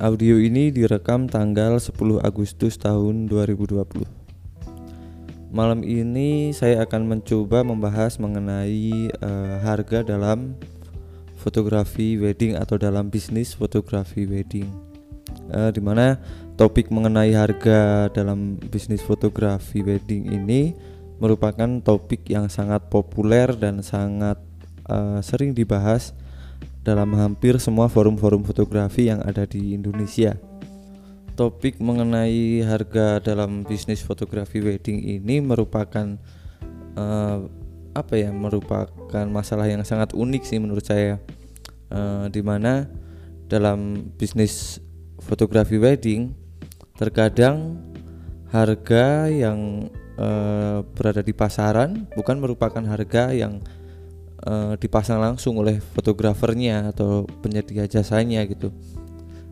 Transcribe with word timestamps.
Audio 0.00 0.40
ini 0.40 0.72
direkam 0.72 1.28
tanggal 1.28 1.76
10 1.76 1.92
Agustus 2.24 2.80
tahun 2.80 3.28
2020. 3.28 3.84
Malam 5.52 5.84
ini 5.84 6.56
saya 6.56 6.88
akan 6.88 7.04
mencoba 7.04 7.60
membahas 7.60 8.16
mengenai 8.16 9.12
uh, 9.20 9.60
harga 9.60 10.00
dalam 10.00 10.56
fotografi 11.36 12.16
wedding 12.16 12.56
atau 12.56 12.80
dalam 12.80 13.12
bisnis 13.12 13.52
fotografi 13.52 14.24
wedding. 14.24 14.72
Uh, 15.52 15.68
di 15.68 15.84
mana 15.84 16.16
topik 16.56 16.88
mengenai 16.88 17.36
harga 17.36 18.08
dalam 18.08 18.56
bisnis 18.56 19.04
fotografi 19.04 19.84
wedding 19.84 20.32
ini 20.32 20.72
merupakan 21.20 21.68
topik 21.84 22.24
yang 22.24 22.48
sangat 22.48 22.88
populer 22.88 23.52
dan 23.52 23.84
sangat 23.84 24.40
uh, 24.88 25.20
sering 25.20 25.52
dibahas 25.52 26.16
dalam 26.80 27.12
hampir 27.16 27.60
semua 27.60 27.92
forum-forum 27.92 28.44
fotografi 28.44 29.12
yang 29.12 29.20
ada 29.20 29.44
di 29.44 29.76
Indonesia. 29.76 30.36
Topik 31.36 31.80
mengenai 31.80 32.60
harga 32.64 33.20
dalam 33.20 33.64
bisnis 33.64 34.04
fotografi 34.04 34.60
wedding 34.60 35.00
ini 35.00 35.40
merupakan 35.40 36.16
uh, 36.96 37.48
apa 37.96 38.14
ya? 38.16 38.28
Merupakan 38.32 39.26
masalah 39.28 39.68
yang 39.68 39.80
sangat 39.84 40.12
unik 40.12 40.42
sih 40.44 40.60
menurut 40.60 40.84
saya. 40.84 41.20
Uh, 41.90 42.30
di 42.30 42.38
mana 42.38 42.86
dalam 43.50 44.06
bisnis 44.14 44.78
fotografi 45.18 45.74
wedding 45.74 46.30
terkadang 46.94 47.82
harga 48.54 49.26
yang 49.26 49.90
uh, 50.14 50.86
berada 50.94 51.18
di 51.18 51.34
pasaran 51.34 52.06
bukan 52.14 52.38
merupakan 52.38 52.82
harga 52.86 53.34
yang 53.34 53.58
uh, 54.46 54.74
dipasang 54.76 55.20
langsung 55.20 55.58
oleh 55.60 55.80
fotografernya 55.80 56.92
atau 56.94 57.28
penyedia 57.40 57.84
jasanya 57.88 58.44
gitu. 58.48 58.72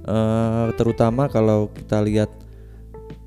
Uh, 0.08 0.72
terutama 0.80 1.28
kalau 1.28 1.68
kita 1.68 2.00
lihat 2.00 2.30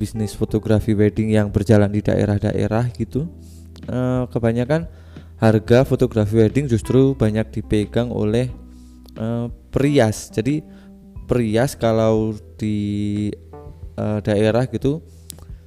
bisnis 0.02 0.34
fotografi 0.34 0.98
wedding 0.98 1.38
yang 1.38 1.54
berjalan 1.54 1.94
di 1.94 2.02
daerah-daerah 2.02 2.90
gitu, 2.98 3.30
uh, 3.86 4.26
kebanyakan 4.34 4.90
harga 5.38 5.86
fotografi 5.86 6.38
wedding 6.38 6.66
justru 6.66 7.14
banyak 7.14 7.50
dipegang 7.54 8.10
oleh 8.10 8.50
uh, 9.22 9.50
perias. 9.70 10.34
Jadi 10.34 10.66
perias 11.30 11.78
kalau 11.78 12.34
di 12.58 13.30
uh, 13.98 14.20
daerah 14.26 14.66
gitu 14.66 15.02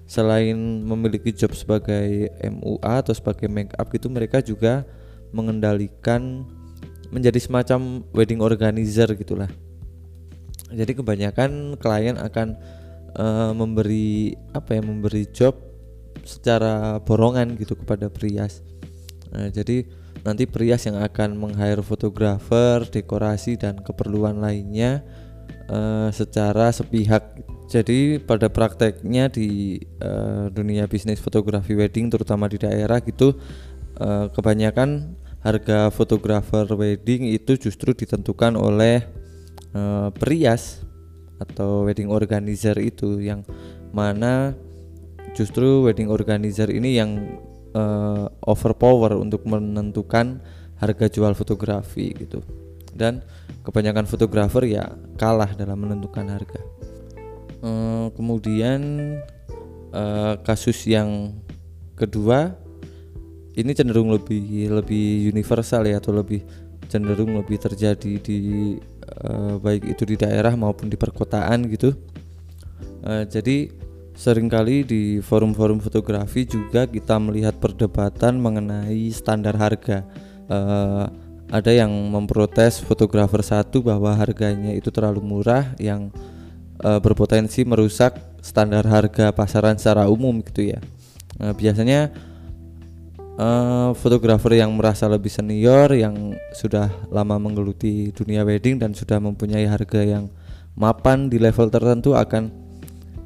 selain 0.05 0.55
memiliki 0.85 1.33
job 1.33 1.57
sebagai 1.57 2.29
MUA 2.45 2.93
atau 3.01 3.15
sebagai 3.17 3.49
make 3.49 3.73
up 3.81 3.89
gitu 3.89 4.13
mereka 4.13 4.45
juga 4.45 4.85
mengendalikan 5.35 6.47
menjadi 7.11 7.39
semacam 7.43 8.07
wedding 8.15 8.39
organizer 8.39 9.11
gitulah. 9.19 9.51
Jadi 10.75 10.99
kebanyakan 10.99 11.79
klien 11.79 12.19
akan 12.19 12.59
uh, 13.15 13.53
memberi 13.55 14.35
apa 14.55 14.79
ya 14.79 14.83
memberi 14.83 15.27
job 15.31 15.55
secara 16.27 16.99
borongan 17.03 17.55
gitu 17.55 17.79
kepada 17.79 18.11
Prias. 18.11 18.65
Nah, 19.31 19.51
jadi 19.51 19.87
nanti 20.27 20.47
Prias 20.47 20.87
yang 20.87 20.99
akan 20.99 21.39
meng-hire 21.39 21.83
fotografer, 21.85 22.83
dekorasi 22.89 23.61
dan 23.61 23.79
keperluan 23.79 24.43
lainnya 24.43 25.05
uh, 25.71 26.11
secara 26.11 26.75
sepihak. 26.75 27.23
Jadi 27.71 28.19
pada 28.21 28.51
prakteknya 28.51 29.31
di 29.33 29.79
uh, 30.03 30.51
dunia 30.53 30.91
bisnis 30.91 31.19
fotografi 31.19 31.75
wedding 31.75 32.13
terutama 32.13 32.51
di 32.51 32.61
daerah 32.61 33.01
gitu 33.01 33.35
uh, 33.99 34.27
kebanyakan 34.31 35.17
harga 35.45 35.93
fotografer 35.93 36.65
wedding 36.73 37.29
itu 37.29 37.61
justru 37.61 37.93
ditentukan 37.93 38.57
oleh 38.57 39.05
uh, 39.77 40.09
perias 40.17 40.81
atau 41.37 41.85
wedding 41.85 42.09
organizer 42.09 42.73
itu 42.81 43.21
yang 43.21 43.45
mana 43.93 44.57
justru 45.37 45.85
wedding 45.85 46.09
organizer 46.09 46.73
ini 46.73 46.97
yang 46.97 47.39
uh, 47.77 48.33
overpower 48.49 49.21
untuk 49.21 49.45
menentukan 49.45 50.41
harga 50.81 51.07
jual 51.13 51.37
fotografi 51.37 52.17
gitu. 52.17 52.41
Dan 52.95 53.21
kebanyakan 53.67 54.09
fotografer 54.09 54.65
ya 54.65 54.97
kalah 55.21 55.53
dalam 55.53 55.85
menentukan 55.85 56.25
harga. 56.31 56.63
Uh, 57.61 58.09
kemudian 58.17 58.81
uh, 59.93 60.41
kasus 60.41 60.89
yang 60.89 61.37
kedua 61.99 62.64
ini 63.55 63.71
cenderung 63.75 64.11
lebih 64.11 64.71
lebih 64.71 65.31
universal 65.31 65.87
ya 65.87 66.03
atau 66.03 66.15
lebih 66.15 66.43
cenderung 66.91 67.39
lebih 67.39 67.59
terjadi 67.59 68.13
di 68.21 68.39
uh, 69.25 69.57
baik 69.59 69.95
itu 69.97 70.03
di 70.05 70.17
daerah 70.19 70.53
maupun 70.55 70.91
di 70.91 70.99
perkotaan 70.99 71.67
gitu. 71.71 71.95
Uh, 73.05 73.25
jadi 73.29 73.71
sering 74.15 74.47
kali 74.47 74.87
di 74.87 75.19
forum-forum 75.19 75.83
fotografi 75.83 76.47
juga 76.47 76.87
kita 76.87 77.19
melihat 77.19 77.59
perdebatan 77.59 78.39
mengenai 78.39 79.11
standar 79.11 79.59
harga. 79.59 80.07
Uh, 80.47 81.09
ada 81.53 81.71
yang 81.71 81.91
memprotes 81.91 82.81
fotografer 82.81 83.45
satu 83.45 83.85
bahwa 83.85 84.11
harganya 84.17 84.73
itu 84.73 84.89
terlalu 84.89 85.21
murah 85.23 85.77
yang 85.77 86.09
uh, 86.83 86.99
berpotensi 86.99 87.63
merusak 87.63 88.17
standar 88.41 88.87
harga 88.89 89.31
pasaran 89.31 89.77
secara 89.77 90.09
umum 90.09 90.41
gitu 90.43 90.75
ya. 90.75 90.81
Uh, 91.39 91.53
biasanya 91.53 92.15
uh, 93.39 93.91
fotografer 93.97 94.59
yang 94.59 94.75
merasa 94.75 95.07
lebih 95.11 95.31
senior 95.31 95.91
yang 95.95 96.35
sudah 96.55 96.91
lama 97.11 97.39
menggeluti 97.39 98.11
dunia 98.15 98.47
wedding 98.47 98.79
dan 98.79 98.95
sudah 98.95 99.19
mempunyai 99.19 99.67
harga 99.67 100.03
yang 100.03 100.31
mapan 100.75 101.31
di 101.31 101.39
level 101.39 101.71
tertentu 101.71 102.19
akan 102.19 102.51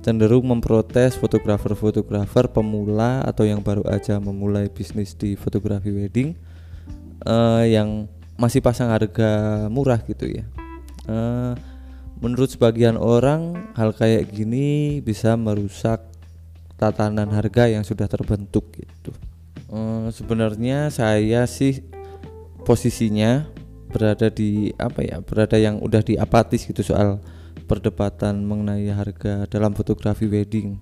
cenderung 0.04 0.46
memprotes 0.46 1.18
fotografer-fotografer 1.18 2.48
pemula 2.48 3.20
atau 3.26 3.44
yang 3.44 3.60
baru 3.60 3.84
aja 3.90 4.16
memulai 4.22 4.70
bisnis 4.70 5.12
di 5.12 5.34
fotografi 5.34 5.90
wedding 5.92 6.32
uh, 7.26 7.64
yang 7.66 8.08
masih 8.38 8.62
pasang 8.62 8.94
harga 8.94 9.66
murah 9.66 9.98
gitu 10.06 10.30
ya. 10.30 10.46
Uh, 11.08 11.52
menurut 12.22 12.52
sebagian 12.52 12.94
orang 12.94 13.72
hal 13.74 13.90
kayak 13.90 14.30
gini 14.30 14.98
bisa 15.02 15.34
merusak 15.34 16.04
tatanan 16.78 17.34
harga 17.34 17.66
yang 17.66 17.82
sudah 17.82 18.06
terbentuk 18.06 18.70
gitu. 18.78 19.10
Uh, 19.68 20.08
sebenarnya 20.08 20.88
saya 20.88 21.44
sih 21.44 21.84
posisinya 22.64 23.44
berada 23.92 24.32
di 24.32 24.72
apa 24.80 25.04
ya 25.04 25.20
berada 25.20 25.60
yang 25.60 25.80
udah 25.84 26.00
di 26.00 26.16
apatis 26.16 26.64
gitu 26.64 26.80
soal 26.80 27.20
perdebatan 27.68 28.48
mengenai 28.48 28.88
harga 28.88 29.44
dalam 29.44 29.76
fotografi 29.76 30.24
wedding. 30.24 30.80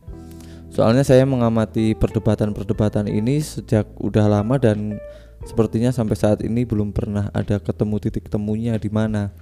Soalnya 0.70 1.02
saya 1.02 1.26
mengamati 1.26 1.98
perdebatan-perdebatan 1.98 3.10
ini 3.10 3.42
sejak 3.42 3.90
udah 3.98 4.30
lama 4.30 4.54
dan 4.54 5.02
sepertinya 5.42 5.90
sampai 5.90 6.14
saat 6.14 6.46
ini 6.46 6.62
belum 6.62 6.94
pernah 6.94 7.26
ada 7.34 7.58
ketemu 7.58 7.98
titik 7.98 8.30
temunya 8.30 8.78
di 8.78 8.86
mana. 8.86 9.34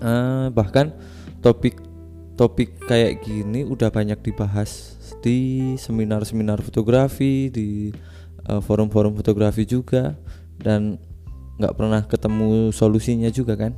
Uh, 0.00 0.48
bahkan 0.48 0.96
topik 1.44 1.76
topik 2.40 2.80
kayak 2.88 3.20
gini 3.20 3.68
udah 3.68 3.92
banyak 3.92 4.16
dibahas 4.24 4.96
di 5.20 5.76
seminar-seminar 5.76 6.64
fotografi 6.64 7.52
di 7.52 7.92
Eh, 7.92 8.21
forum-forum 8.48 9.14
fotografi 9.14 9.62
juga 9.62 10.18
dan 10.58 10.98
nggak 11.62 11.74
pernah 11.78 12.00
ketemu 12.06 12.74
solusinya 12.74 13.30
juga 13.30 13.54
kan. 13.54 13.72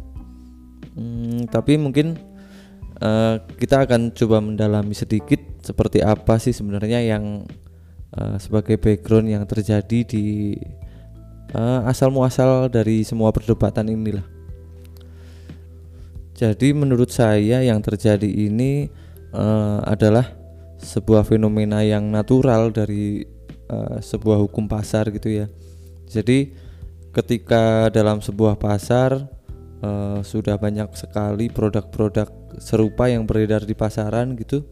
Hmm, 0.94 1.44
tapi 1.50 1.75
mungkin 1.76 2.16
uh, 3.02 3.42
kita 3.58 3.84
akan 3.88 4.14
coba 4.14 4.38
mendalami 4.38 4.94
sedikit 4.94 5.41
seperti 5.64 6.04
apa 6.04 6.38
sih 6.38 6.54
sebenarnya 6.54 7.02
yang 7.02 7.48
uh, 8.14 8.36
sebagai 8.38 8.78
background 8.78 9.28
yang 9.28 9.44
terjadi 9.48 10.06
di 10.06 10.54
uh, 11.56 11.84
asal 11.88 12.14
muasal 12.14 12.70
dari 12.70 13.02
semua 13.02 13.34
perdebatan 13.34 13.90
inilah. 13.90 14.25
Jadi 16.34 16.75
menurut 16.75 17.14
saya 17.14 17.62
yang 17.62 17.78
terjadi 17.78 18.26
ini 18.26 18.90
uh, 19.31 19.78
adalah 19.87 20.34
sebuah 20.82 21.22
fenomena 21.22 21.81
yang 21.87 22.10
natural 22.10 22.75
dari 22.75 23.22
uh, 23.70 23.99
sebuah 24.00 24.40
hukum 24.44 24.66
pasar 24.69 25.08
gitu 25.12 25.31
ya. 25.31 25.46
Jadi 26.08 26.52
ketika 27.14 27.88
dalam 27.94 28.19
sebuah 28.19 28.58
pasar 28.58 29.31
uh, 29.84 30.20
sudah 30.25 30.58
banyak 30.58 30.90
sekali 30.99 31.46
produk-produk 31.52 32.28
serupa 32.58 33.06
yang 33.11 33.25
beredar 33.28 33.62
di 33.62 33.75
pasaran 33.76 34.34
gitu. 34.38 34.66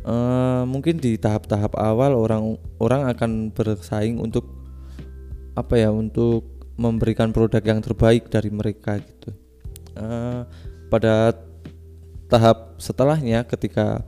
Uh, 0.00 0.64
mungkin 0.64 0.96
di 0.96 1.20
tahap-tahap 1.20 1.76
awal 1.76 2.16
orang 2.16 2.56
orang 2.80 3.12
akan 3.12 3.52
bersaing 3.52 4.16
untuk 4.16 4.48
apa 5.52 5.76
ya 5.76 5.92
untuk 5.92 6.48
memberikan 6.80 7.36
produk 7.36 7.60
yang 7.60 7.84
terbaik 7.84 8.32
dari 8.32 8.48
mereka 8.48 8.96
gitu. 8.96 9.30
Uh, 10.00 10.48
pada 10.88 11.36
tahap 12.32 12.80
setelahnya 12.80 13.44
ketika 13.44 14.00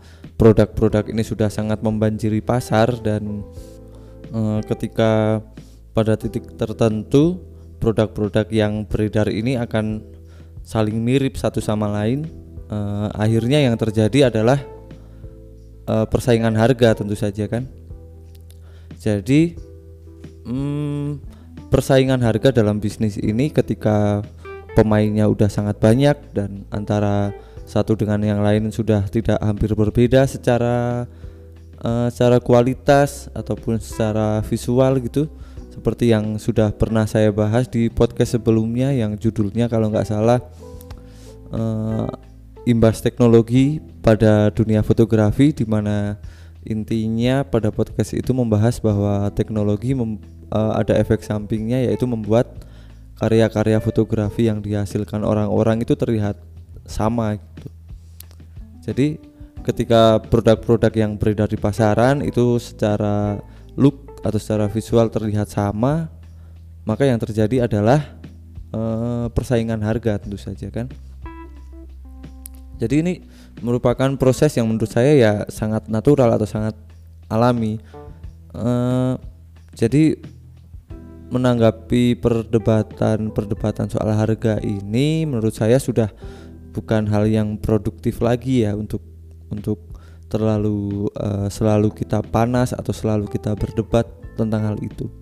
produk-produk 0.43 1.07
ini 1.07 1.23
sudah 1.23 1.47
sangat 1.47 1.87
membanjiri 1.87 2.43
pasar 2.43 2.91
dan 2.99 3.47
uh, 4.35 4.59
ketika 4.67 5.39
pada 5.95 6.19
titik 6.19 6.59
tertentu 6.59 7.39
produk-produk 7.79 8.51
yang 8.51 8.83
beredar 8.83 9.31
ini 9.31 9.55
akan 9.55 10.03
saling 10.67 10.99
mirip 10.99 11.39
satu 11.39 11.63
sama 11.63 11.87
lain. 11.87 12.27
Uh, 12.67 13.07
akhirnya 13.15 13.63
yang 13.63 13.79
terjadi 13.79 14.35
adalah 14.35 14.59
uh, 15.87 16.11
persaingan 16.11 16.59
harga 16.59 16.99
tentu 16.99 17.15
saja 17.15 17.47
kan. 17.47 17.71
Jadi 18.99 19.55
hmm, 20.43 21.23
persaingan 21.71 22.19
harga 22.19 22.51
dalam 22.51 22.83
bisnis 22.83 23.15
ini 23.15 23.47
ketika 23.55 24.27
pemainnya 24.75 25.31
udah 25.31 25.47
sangat 25.47 25.79
banyak 25.79 26.19
dan 26.35 26.67
antara 26.75 27.31
satu 27.73 27.97
dengan 27.97 28.21
yang 28.21 28.45
lain 28.45 28.69
sudah 28.69 29.09
tidak 29.09 29.41
hampir 29.41 29.73
berbeda 29.73 30.29
secara 30.29 31.09
uh, 31.81 32.13
secara 32.13 32.37
kualitas 32.37 33.33
ataupun 33.33 33.81
secara 33.81 34.45
visual 34.45 35.01
gitu. 35.01 35.33
Seperti 35.73 36.13
yang 36.13 36.37
sudah 36.37 36.69
pernah 36.77 37.09
saya 37.09 37.33
bahas 37.33 37.65
di 37.65 37.89
podcast 37.89 38.37
sebelumnya 38.37 38.93
yang 38.93 39.17
judulnya 39.17 39.73
kalau 39.73 39.89
nggak 39.89 40.05
salah 40.05 40.45
uh, 41.49 42.13
imbas 42.69 43.01
teknologi 43.01 43.81
pada 44.05 44.53
dunia 44.53 44.85
fotografi 44.85 45.57
di 45.57 45.65
mana 45.65 46.21
intinya 46.63 47.41
pada 47.43 47.73
podcast 47.73 48.13
itu 48.13 48.31
membahas 48.37 48.79
bahwa 48.85 49.33
teknologi 49.33 49.97
uh, 49.97 50.73
ada 50.77 50.93
efek 51.01 51.25
sampingnya 51.25 51.89
yaitu 51.89 52.05
membuat 52.05 52.69
karya-karya 53.19 53.81
fotografi 53.81 54.47
yang 54.47 54.61
dihasilkan 54.61 55.25
orang-orang 55.25 55.81
itu 55.83 55.97
terlihat 55.97 56.52
sama 56.87 57.39
gitu. 57.39 57.69
Jadi 58.83 59.09
ketika 59.63 60.19
produk-produk 60.19 60.93
yang 60.95 61.15
beredar 61.15 61.47
di 61.47 61.59
pasaran 61.59 62.21
itu 62.27 62.59
secara 62.59 63.39
look 63.79 64.19
atau 64.27 64.39
secara 64.39 64.67
visual 64.67 65.07
terlihat 65.11 65.51
sama, 65.51 66.11
maka 66.83 67.07
yang 67.07 67.19
terjadi 67.23 67.71
adalah 67.71 68.19
uh, 68.75 69.31
persaingan 69.31 69.83
harga 69.83 70.19
tentu 70.19 70.39
saja 70.39 70.67
kan. 70.71 70.91
Jadi 72.83 72.95
ini 72.99 73.15
merupakan 73.63 74.11
proses 74.19 74.59
yang 74.59 74.67
menurut 74.67 74.91
saya 74.91 75.15
ya 75.15 75.33
sangat 75.47 75.87
natural 75.87 76.35
atau 76.35 76.49
sangat 76.51 76.75
alami. 77.31 77.79
Uh, 78.51 79.15
jadi 79.79 80.19
menanggapi 81.33 82.21
perdebatan-perdebatan 82.21 83.89
soal 83.89 84.13
harga 84.13 84.61
ini 84.61 85.25
menurut 85.25 85.57
saya 85.57 85.81
sudah 85.81 86.13
bukan 86.73 87.07
hal 87.07 87.29
yang 87.29 87.61
produktif 87.61 88.25
lagi 88.25 88.65
ya 88.65 88.73
untuk 88.73 89.05
untuk 89.53 89.79
terlalu 90.33 91.13
uh, 91.21 91.53
selalu 91.53 91.93
kita 91.93 92.25
panas 92.25 92.73
atau 92.73 92.91
selalu 92.97 93.29
kita 93.29 93.53
berdebat 93.53 94.09
tentang 94.35 94.73
hal 94.73 94.77
itu. 94.81 95.13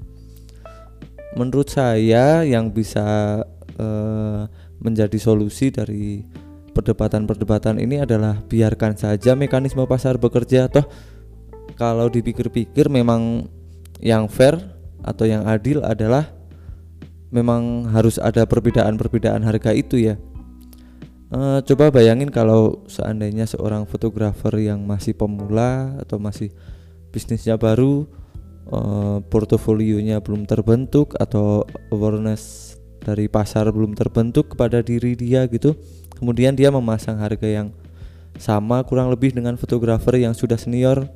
Menurut 1.35 1.67
saya 1.67 2.47
yang 2.47 2.71
bisa 2.71 3.43
uh, 3.79 4.47
menjadi 4.79 5.19
solusi 5.19 5.75
dari 5.75 6.23
perdebatan-perdebatan 6.71 7.83
ini 7.83 8.07
adalah 8.07 8.39
biarkan 8.47 8.95
saja 8.95 9.35
mekanisme 9.35 9.83
pasar 9.91 10.17
bekerja 10.17 10.71
toh 10.71 10.87
kalau 11.75 12.07
dipikir-pikir 12.07 12.87
memang 12.87 13.51
yang 13.99 14.31
fair 14.31 14.57
atau 15.03 15.27
yang 15.27 15.45
adil 15.51 15.83
adalah 15.83 16.31
memang 17.35 17.91
harus 17.91 18.19
ada 18.19 18.47
perbedaan-perbedaan 18.47 19.43
harga 19.43 19.75
itu 19.75 19.99
ya 19.99 20.15
Uh, 21.31 21.63
coba 21.63 21.95
bayangin 21.95 22.27
kalau 22.27 22.83
seandainya 22.91 23.47
seorang 23.47 23.87
fotografer 23.87 24.51
yang 24.67 24.83
masih 24.83 25.15
pemula 25.15 25.95
atau 26.03 26.19
masih 26.19 26.51
bisnisnya 27.15 27.55
baru, 27.55 28.03
uh, 28.67 29.23
portofolionya 29.31 30.19
belum 30.19 30.43
terbentuk 30.43 31.15
atau 31.23 31.63
awareness 31.95 32.75
dari 32.99 33.31
pasar 33.31 33.71
belum 33.71 33.95
terbentuk 33.95 34.59
kepada 34.59 34.83
diri 34.83 35.15
dia 35.15 35.47
gitu. 35.47 35.79
Kemudian 36.19 36.59
dia 36.59 36.75
memasang 36.75 37.23
harga 37.23 37.47
yang 37.47 37.71
sama 38.35 38.83
kurang 38.83 39.15
lebih 39.15 39.31
dengan 39.31 39.55
fotografer 39.55 40.19
yang 40.19 40.35
sudah 40.35 40.59
senior. 40.59 41.07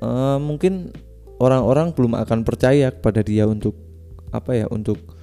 Uh, 0.00 0.40
mungkin 0.40 0.96
orang-orang 1.36 1.92
belum 1.92 2.16
akan 2.16 2.40
percaya 2.40 2.88
kepada 2.88 3.20
dia 3.20 3.44
untuk 3.44 3.76
apa 4.32 4.64
ya 4.64 4.66
untuk 4.72 5.15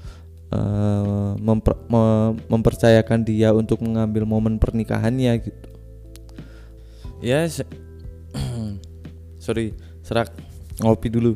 uh, 0.54 1.34
memper, 1.42 1.74
mem 1.90 2.38
mempercayakan 2.48 3.26
dia 3.26 3.50
untuk 3.52 3.82
mengambil 3.82 4.24
momen 4.30 4.62
pernikahannya 4.62 5.42
gitu. 5.42 5.70
Ya 7.20 7.44
se 7.50 7.66
sorry 9.44 9.74
serak 10.06 10.30
ngopi 10.80 11.10
dulu. 11.10 11.34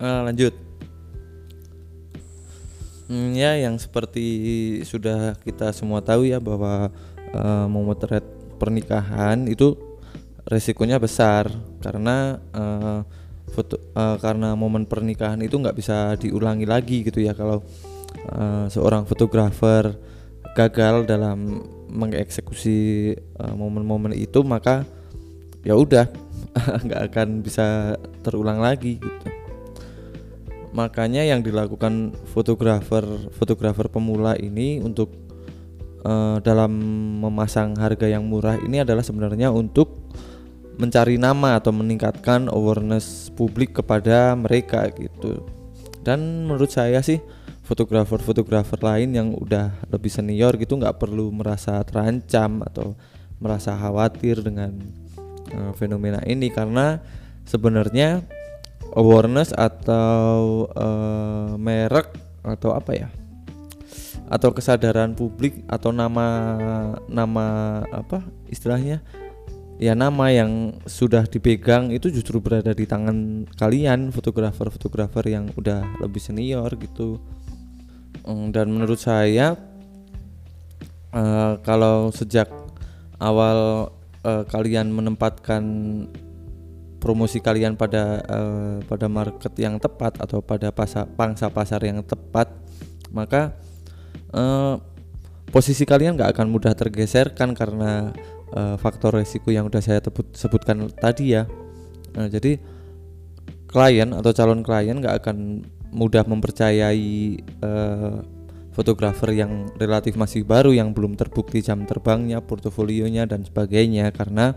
Uh, 0.00 0.22
lanjut. 0.32 0.54
Hmm, 3.06 3.38
ya 3.38 3.54
yang 3.54 3.78
seperti 3.78 4.26
sudah 4.82 5.38
kita 5.46 5.70
semua 5.70 6.02
tahu 6.02 6.26
ya 6.26 6.42
bahwa 6.42 6.90
uh, 7.30 7.66
memotret 7.70 8.26
pernikahan 8.58 9.46
itu 9.46 9.78
resikonya 10.46 11.02
besar 11.02 11.50
karena 11.82 12.38
uh, 12.54 13.02
foto 13.50 13.78
uh, 13.94 14.18
karena 14.18 14.54
momen 14.54 14.86
pernikahan 14.86 15.38
itu 15.42 15.58
nggak 15.58 15.76
bisa 15.76 16.14
diulangi 16.18 16.66
lagi 16.66 17.02
gitu 17.02 17.22
ya 17.22 17.34
kalau 17.34 17.62
uh, 18.30 18.66
seorang 18.70 19.06
fotografer 19.06 19.94
gagal 20.54 21.04
dalam 21.04 21.66
mengeksekusi 21.86 23.12
momen-momen 23.54 24.16
uh, 24.16 24.18
itu 24.18 24.40
maka 24.42 24.82
ya 25.66 25.74
udah 25.74 26.06
nggak 26.86 27.00
akan 27.12 27.28
bisa 27.42 27.98
terulang 28.22 28.62
lagi 28.62 29.02
gitu. 29.02 29.26
Makanya 30.76 31.24
yang 31.24 31.40
dilakukan 31.40 32.12
fotografer 32.36 33.02
fotografer 33.32 33.88
pemula 33.88 34.36
ini 34.36 34.78
untuk 34.84 35.08
uh, 36.04 36.38
dalam 36.44 36.70
memasang 37.20 37.74
harga 37.80 38.06
yang 38.06 38.28
murah 38.28 38.60
ini 38.60 38.84
adalah 38.84 39.00
sebenarnya 39.00 39.50
untuk 39.50 40.05
mencari 40.76 41.16
nama 41.16 41.56
atau 41.56 41.72
meningkatkan 41.72 42.52
awareness 42.52 43.32
publik 43.32 43.76
kepada 43.76 44.36
mereka 44.36 44.88
gitu. 44.92 45.44
Dan 46.04 46.46
menurut 46.46 46.70
saya 46.70 47.00
sih 47.02 47.18
fotografer-fotografer 47.66 48.78
lain 48.78 49.10
yang 49.16 49.28
udah 49.34 49.74
lebih 49.90 50.12
senior 50.12 50.54
gitu 50.60 50.78
nggak 50.78 51.02
perlu 51.02 51.34
merasa 51.34 51.82
terancam 51.82 52.62
atau 52.62 52.94
merasa 53.42 53.74
khawatir 53.74 54.44
dengan 54.44 54.76
uh, 55.50 55.72
fenomena 55.74 56.22
ini. 56.28 56.52
Karena 56.52 57.00
sebenarnya 57.48 58.22
awareness 58.94 59.50
atau 59.56 60.68
uh, 60.76 61.58
merek 61.58 62.12
atau 62.46 62.76
apa 62.76 62.92
ya 62.94 63.08
atau 64.26 64.50
kesadaran 64.50 65.14
publik 65.14 65.62
atau 65.70 65.94
nama 65.94 66.26
nama 67.06 67.46
apa 67.94 68.26
istilahnya 68.50 69.02
ya 69.76 69.92
nama 69.92 70.32
yang 70.32 70.80
sudah 70.88 71.28
dipegang 71.28 71.92
itu 71.92 72.08
justru 72.08 72.40
berada 72.40 72.72
di 72.72 72.88
tangan 72.88 73.44
kalian 73.60 74.08
fotografer-fotografer 74.08 75.24
yang 75.28 75.52
udah 75.52 76.00
lebih 76.00 76.20
senior 76.20 76.72
gitu. 76.80 77.20
Mm, 78.24 78.56
dan 78.56 78.66
menurut 78.72 78.96
saya 78.96 79.54
uh, 81.12 81.60
kalau 81.60 82.08
sejak 82.08 82.48
awal 83.20 83.92
uh, 84.24 84.44
kalian 84.48 84.88
menempatkan 84.92 85.64
promosi 86.96 87.38
kalian 87.44 87.76
pada 87.76 88.24
uh, 88.26 88.76
pada 88.88 89.06
market 89.06 89.52
yang 89.60 89.76
tepat 89.76 90.16
atau 90.18 90.40
pada 90.40 90.72
pasar 90.72 91.06
pangsa 91.06 91.52
pasar 91.52 91.84
yang 91.84 92.00
tepat 92.02 92.50
maka 93.12 93.54
posisi 95.48 95.88
kalian 95.88 96.18
nggak 96.18 96.36
akan 96.36 96.52
mudah 96.52 96.76
tergeserkan 96.76 97.56
karena 97.56 98.12
uh, 98.54 98.76
faktor 98.78 99.18
resiko 99.18 99.50
yang 99.50 99.66
udah 99.66 99.82
saya 99.82 99.98
tebut, 99.98 100.30
sebutkan 100.36 100.86
tadi 100.92 101.34
ya. 101.34 101.48
Nah, 102.14 102.30
jadi 102.30 102.60
klien 103.66 104.14
atau 104.14 104.30
calon 104.30 104.62
klien 104.62 104.96
nggak 104.98 105.24
akan 105.24 105.66
mudah 105.90 106.22
mempercayai 106.28 107.40
uh, 107.64 108.22
fotografer 108.76 109.32
yang 109.32 109.72
relatif 109.80 110.20
masih 110.20 110.44
baru 110.44 110.76
yang 110.76 110.92
belum 110.92 111.16
terbukti 111.16 111.64
jam 111.64 111.88
terbangnya, 111.88 112.44
portofolionya 112.44 113.24
dan 113.24 113.40
sebagainya 113.42 114.12
karena 114.12 114.52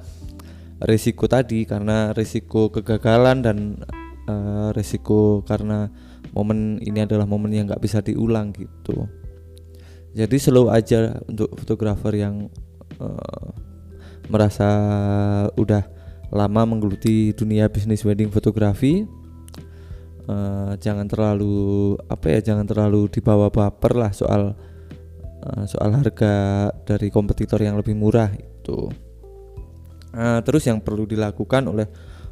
risiko 0.84 1.28
tadi 1.28 1.64
karena 1.64 2.12
risiko 2.12 2.68
kegagalan 2.68 3.40
dan 3.40 3.58
uh, 4.28 4.76
risiko 4.76 5.44
karena 5.48 5.88
momen 6.36 6.84
ini 6.84 7.04
adalah 7.04 7.24
momen 7.24 7.56
yang 7.56 7.66
nggak 7.72 7.84
bisa 7.84 8.04
diulang 8.04 8.52
gitu. 8.52 9.08
Jadi 10.12 10.36
slow 10.36 10.68
aja 10.68 11.16
untuk 11.24 11.56
fotografer 11.56 12.20
yang 12.20 12.52
uh, 13.00 13.69
merasa 14.30 14.70
udah 15.58 15.84
lama 16.30 16.62
menggeluti 16.70 17.34
dunia 17.34 17.66
bisnis 17.68 18.06
wedding 18.06 18.30
fotografi 18.30 19.10
uh, 20.30 20.78
jangan 20.78 21.10
terlalu 21.10 21.98
apa 22.06 22.38
ya 22.38 22.54
jangan 22.54 22.70
terlalu 22.70 23.10
dibawa 23.10 23.50
baper 23.50 23.98
lah 23.98 24.12
soal 24.14 24.54
uh, 25.42 25.64
soal 25.66 25.90
harga 25.98 26.70
dari 26.86 27.10
kompetitor 27.10 27.58
yang 27.60 27.76
lebih 27.82 27.98
murah 27.98 28.30
itu 28.38 28.94
uh, 30.14 30.40
terus 30.46 30.70
yang 30.70 30.78
perlu 30.80 31.10
dilakukan 31.10 31.66
oleh 31.66 31.90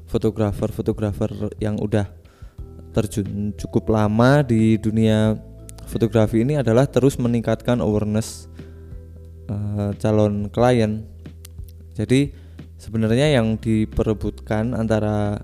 fotografer-fotografer 0.07 1.57
yang 1.57 1.81
udah 1.81 2.05
terjun 2.95 3.51
cukup 3.57 3.91
lama 3.91 4.45
di 4.45 4.79
dunia 4.79 5.35
fotografi 5.87 6.43
ini 6.43 6.59
adalah 6.59 6.85
terus 6.85 7.15
meningkatkan 7.17 7.79
awareness 7.79 8.51
uh, 9.47 9.95
calon 9.97 10.51
klien. 10.51 11.07
Jadi 11.97 12.29
sebenarnya 12.77 13.33
yang 13.41 13.57
diperebutkan 13.57 14.77
antara 14.77 15.41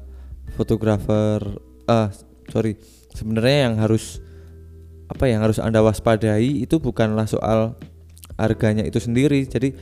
fotografer 0.54 1.42
ah 1.90 2.08
uh, 2.08 2.10
sorry 2.54 2.78
sebenarnya 3.18 3.70
yang 3.70 3.76
harus 3.82 4.22
apa 5.10 5.26
yang 5.26 5.42
harus 5.42 5.58
anda 5.58 5.82
waspadai 5.82 6.62
itu 6.62 6.78
bukanlah 6.78 7.26
soal 7.26 7.74
harganya 8.38 8.86
itu 8.86 9.02
sendiri. 9.02 9.50
Jadi 9.50 9.74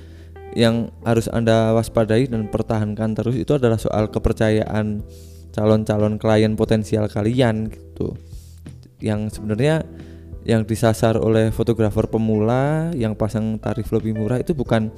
yang 0.55 0.91
harus 1.03 1.27
anda 1.31 1.75
waspadai 1.75 2.31
dan 2.31 2.47
pertahankan 2.47 3.15
terus 3.15 3.35
itu 3.35 3.55
adalah 3.55 3.79
soal 3.79 4.07
kepercayaan 4.07 5.03
calon-calon 5.51 6.15
klien 6.19 6.55
potensial 6.55 7.11
kalian 7.11 7.67
gitu. 7.67 8.15
Yang 9.03 9.39
sebenarnya 9.39 9.83
yang 10.41 10.65
disasar 10.65 11.21
oleh 11.21 11.53
fotografer 11.53 12.09
pemula 12.09 12.89
yang 12.97 13.13
pasang 13.13 13.61
tarif 13.61 13.93
lebih 13.93 14.17
murah 14.17 14.41
itu 14.41 14.57
bukan 14.57 14.89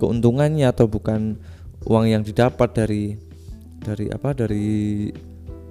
keuntungannya 0.00 0.64
atau 0.64 0.88
bukan 0.88 1.36
uang 1.84 2.06
yang 2.08 2.22
didapat 2.24 2.72
dari 2.72 3.14
dari 3.80 4.08
apa 4.08 4.32
dari 4.32 5.08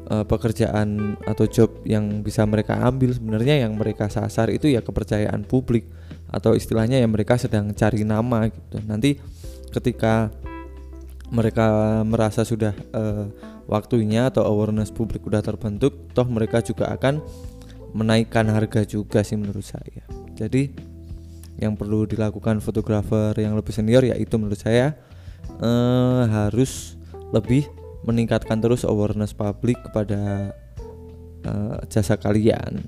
uh, 0.09 0.25
pekerjaan 0.25 1.17
atau 1.25 1.45
job 1.49 1.81
yang 1.85 2.21
bisa 2.21 2.45
mereka 2.45 2.77
ambil. 2.81 3.13
Sebenarnya 3.13 3.65
yang 3.65 3.77
mereka 3.77 4.09
sasar 4.09 4.53
itu 4.53 4.69
ya 4.69 4.85
kepercayaan 4.85 5.45
publik 5.45 5.89
atau 6.29 6.53
istilahnya 6.53 7.01
yang 7.01 7.09
mereka 7.09 7.37
sedang 7.41 7.73
cari 7.73 8.05
nama 8.05 8.49
gitu. 8.49 8.77
Nanti 8.85 9.17
ketika 9.69 10.33
mereka 11.29 12.01
merasa 12.05 12.41
sudah 12.41 12.73
uh, 12.93 13.29
waktunya 13.69 14.33
atau 14.33 14.41
awareness 14.49 14.89
publik 14.89 15.21
sudah 15.21 15.45
terbentuk 15.45 16.09
toh 16.17 16.25
mereka 16.25 16.65
juga 16.65 16.89
akan 16.89 17.21
menaikkan 17.93 18.49
harga 18.49 18.85
juga 18.85 19.21
sih 19.21 19.37
menurut 19.37 19.65
saya. 19.65 20.05
Jadi 20.33 20.88
yang 21.59 21.75
perlu 21.75 22.07
dilakukan 22.07 22.63
fotografer 22.63 23.35
yang 23.35 23.53
lebih 23.53 23.75
senior 23.75 24.03
yaitu 24.03 24.39
menurut 24.39 24.59
saya 24.59 24.95
uh, 25.59 26.23
harus 26.25 26.95
lebih 27.35 27.67
meningkatkan 28.07 28.57
terus 28.63 28.87
awareness 28.87 29.35
publik 29.35 29.75
kepada 29.83 30.51
uh, 31.45 31.77
jasa 31.91 32.15
kalian 32.15 32.83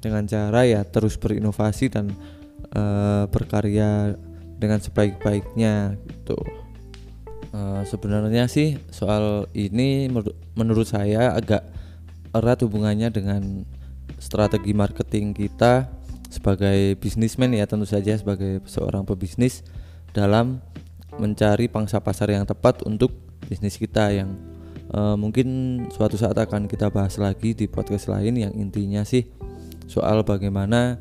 dengan 0.00 0.24
cara 0.28 0.64
ya 0.64 0.84
terus 0.84 1.16
berinovasi 1.16 1.92
dan 1.92 2.12
uh, 2.76 3.24
berkarya 3.28 4.16
dengan 4.60 4.80
sebaik-baiknya 4.80 5.96
gitu. 6.08 6.38
Uh, 7.54 7.86
sebenarnya 7.86 8.50
sih 8.50 8.82
soal 8.90 9.46
ini 9.54 10.10
menurut 10.58 10.90
saya 10.90 11.38
agak 11.38 11.62
erat 12.34 12.66
hubungannya 12.66 13.14
dengan 13.14 13.62
strategi 14.18 14.74
marketing 14.74 15.30
kita 15.36 15.86
sebagai 16.34 16.98
bisnismen 16.98 17.54
ya 17.54 17.70
tentu 17.70 17.86
saja 17.86 18.18
sebagai 18.18 18.58
seorang 18.66 19.06
pebisnis 19.06 19.62
dalam 20.10 20.58
mencari 21.14 21.70
pangsa 21.70 22.02
pasar 22.02 22.34
yang 22.34 22.42
tepat 22.42 22.82
untuk 22.82 23.14
bisnis 23.46 23.78
kita 23.78 24.10
yang 24.10 24.34
uh, 24.90 25.14
mungkin 25.14 25.78
suatu 25.94 26.18
saat 26.18 26.34
akan 26.34 26.66
kita 26.66 26.90
bahas 26.90 27.22
lagi 27.22 27.54
di 27.54 27.70
podcast 27.70 28.10
lain 28.10 28.34
yang 28.34 28.52
intinya 28.58 29.06
sih 29.06 29.30
soal 29.86 30.26
bagaimana 30.26 30.98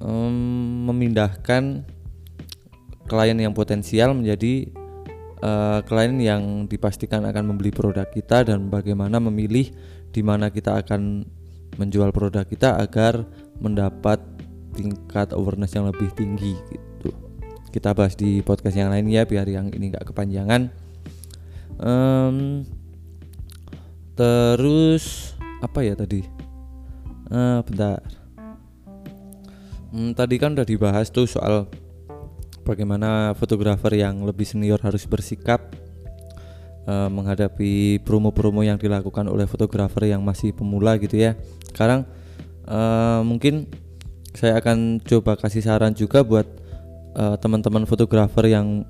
um, 0.00 0.88
memindahkan 0.88 1.84
klien 3.04 3.36
yang 3.36 3.52
potensial 3.52 4.16
menjadi 4.16 4.72
uh, 5.44 5.84
klien 5.84 6.16
yang 6.16 6.64
dipastikan 6.64 7.20
akan 7.28 7.52
membeli 7.52 7.68
produk 7.68 8.08
kita 8.08 8.48
dan 8.48 8.72
bagaimana 8.72 9.20
memilih 9.20 9.68
di 10.08 10.22
mana 10.24 10.48
kita 10.48 10.80
akan 10.80 11.26
menjual 11.74 12.14
produk 12.14 12.46
kita 12.46 12.78
agar 12.78 13.26
mendapat 13.58 14.22
tingkat 14.74 15.30
awareness 15.32 15.72
yang 15.78 15.86
lebih 15.86 16.10
tinggi 16.12 16.58
gitu. 16.68 17.14
Kita 17.70 17.94
bahas 17.94 18.18
di 18.18 18.42
podcast 18.42 18.74
yang 18.74 18.90
lain 18.90 19.06
ya 19.08 19.22
biar 19.22 19.46
yang 19.46 19.70
ini 19.70 19.94
nggak 19.94 20.10
kepanjangan. 20.10 20.70
Um, 21.78 22.62
terus 24.14 25.34
apa 25.58 25.82
ya 25.82 25.98
tadi 25.98 26.22
uh, 27.34 27.60
bentar 27.66 27.98
hmm, 29.90 30.14
tadi 30.14 30.34
kan 30.38 30.54
udah 30.54 30.66
dibahas 30.66 31.10
tuh 31.10 31.26
soal 31.26 31.66
bagaimana 32.62 33.34
fotografer 33.34 33.98
yang 33.98 34.22
lebih 34.22 34.46
senior 34.46 34.78
harus 34.80 35.02
bersikap 35.04 35.74
uh, 36.86 37.10
menghadapi 37.10 38.00
promo-promo 38.06 38.62
yang 38.62 38.78
dilakukan 38.78 39.26
oleh 39.26 39.50
fotografer 39.50 40.14
yang 40.14 40.22
masih 40.22 40.54
pemula 40.54 40.94
gitu 41.02 41.18
ya 41.18 41.34
sekarang 41.74 42.06
uh, 42.70 43.20
mungkin 43.26 43.66
saya 44.34 44.58
akan 44.58 45.00
coba 45.02 45.38
kasih 45.38 45.62
saran 45.62 45.94
juga 45.94 46.26
buat 46.26 46.46
uh, 47.14 47.38
teman-teman 47.38 47.86
fotografer 47.86 48.50
yang 48.50 48.82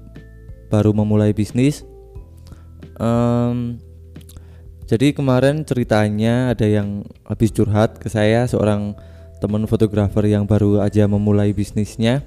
baru 0.72 0.96
memulai 0.96 1.30
bisnis 1.36 1.84
um, 2.96 3.78
jadi 4.84 5.16
kemarin 5.16 5.64
ceritanya 5.64 6.52
ada 6.52 6.68
yang 6.68 7.08
habis 7.24 7.48
curhat 7.48 7.96
ke 7.96 8.12
saya 8.12 8.44
seorang 8.44 8.92
teman 9.40 9.64
fotografer 9.64 10.28
yang 10.28 10.44
baru 10.44 10.84
aja 10.84 11.08
memulai 11.08 11.56
bisnisnya. 11.56 12.20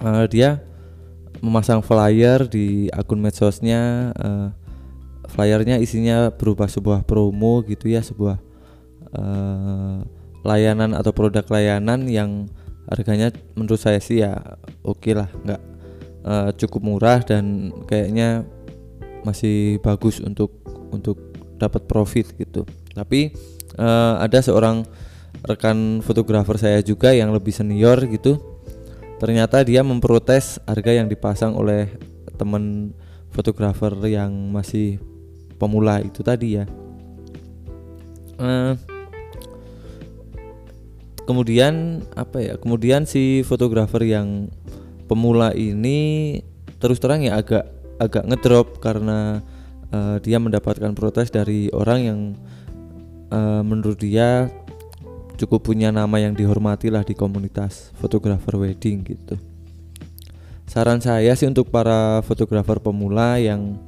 Uh, 0.00 0.24
dia 0.28 0.64
memasang 1.44 1.84
flyer 1.84 2.48
di 2.48 2.88
akun 2.88 3.20
medsosnya. 3.20 4.12
Uh, 4.16 4.48
flyernya 5.28 5.76
isinya 5.76 6.32
berupa 6.32 6.64
sebuah 6.64 7.04
promo 7.04 7.60
gitu 7.68 7.92
ya, 7.92 8.00
sebuah 8.00 8.40
uh, 9.12 10.00
layanan 10.46 10.94
atau 10.94 11.10
produk 11.10 11.42
layanan 11.50 12.06
yang 12.06 12.46
harganya 12.86 13.34
menurut 13.58 13.82
saya 13.82 13.98
sih 13.98 14.22
ya 14.22 14.38
oke 14.86 15.02
okay 15.02 15.12
lah, 15.18 15.26
nggak 15.42 15.62
uh, 16.22 16.50
cukup 16.54 16.80
murah 16.86 17.18
dan 17.26 17.74
kayaknya 17.90 18.46
masih 19.26 19.82
bagus 19.82 20.22
untuk 20.22 20.54
untuk 20.94 21.18
dapat 21.58 21.82
profit 21.90 22.30
gitu. 22.38 22.62
Tapi 22.94 23.34
uh, 23.74 24.22
ada 24.22 24.38
seorang 24.38 24.86
rekan 25.42 26.00
fotografer 26.00 26.56
saya 26.56 26.78
juga 26.80 27.10
yang 27.10 27.34
lebih 27.34 27.50
senior 27.50 27.98
gitu. 28.06 28.38
Ternyata 29.18 29.66
dia 29.66 29.82
memprotes 29.82 30.62
harga 30.68 30.92
yang 30.92 31.10
dipasang 31.10 31.56
oleh 31.56 31.90
teman 32.36 32.92
fotografer 33.32 33.92
yang 34.06 34.30
masih 34.52 35.00
pemula 35.56 36.04
itu 36.04 36.20
tadi 36.20 36.60
ya. 36.60 36.64
Uh, 38.36 38.76
kemudian 41.26 42.06
apa 42.14 42.38
ya 42.38 42.54
kemudian 42.56 43.04
si 43.04 43.42
fotografer 43.42 44.06
yang 44.06 44.48
pemula 45.10 45.50
ini 45.52 46.40
terus 46.78 47.02
terang 47.02 47.26
ya 47.26 47.36
agak 47.38 47.66
agak 47.98 48.24
ngedrop 48.30 48.78
karena 48.78 49.42
uh, 49.90 50.16
dia 50.22 50.38
mendapatkan 50.38 50.94
protes 50.94 51.34
dari 51.34 51.68
orang 51.74 52.00
yang 52.00 52.20
uh, 53.34 53.62
menurut 53.66 53.98
dia 53.98 54.48
cukup 55.36 55.68
punya 55.68 55.92
nama 55.92 56.16
yang 56.16 56.32
dihormati 56.32 56.88
lah 56.88 57.04
di 57.04 57.12
komunitas 57.12 57.92
fotografer 58.00 58.56
wedding 58.56 59.04
gitu. 59.04 59.36
Saran 60.66 60.98
saya 60.98 61.30
sih 61.36 61.46
untuk 61.46 61.68
para 61.70 62.24
fotografer 62.24 62.80
pemula 62.82 63.38
yang 63.38 63.78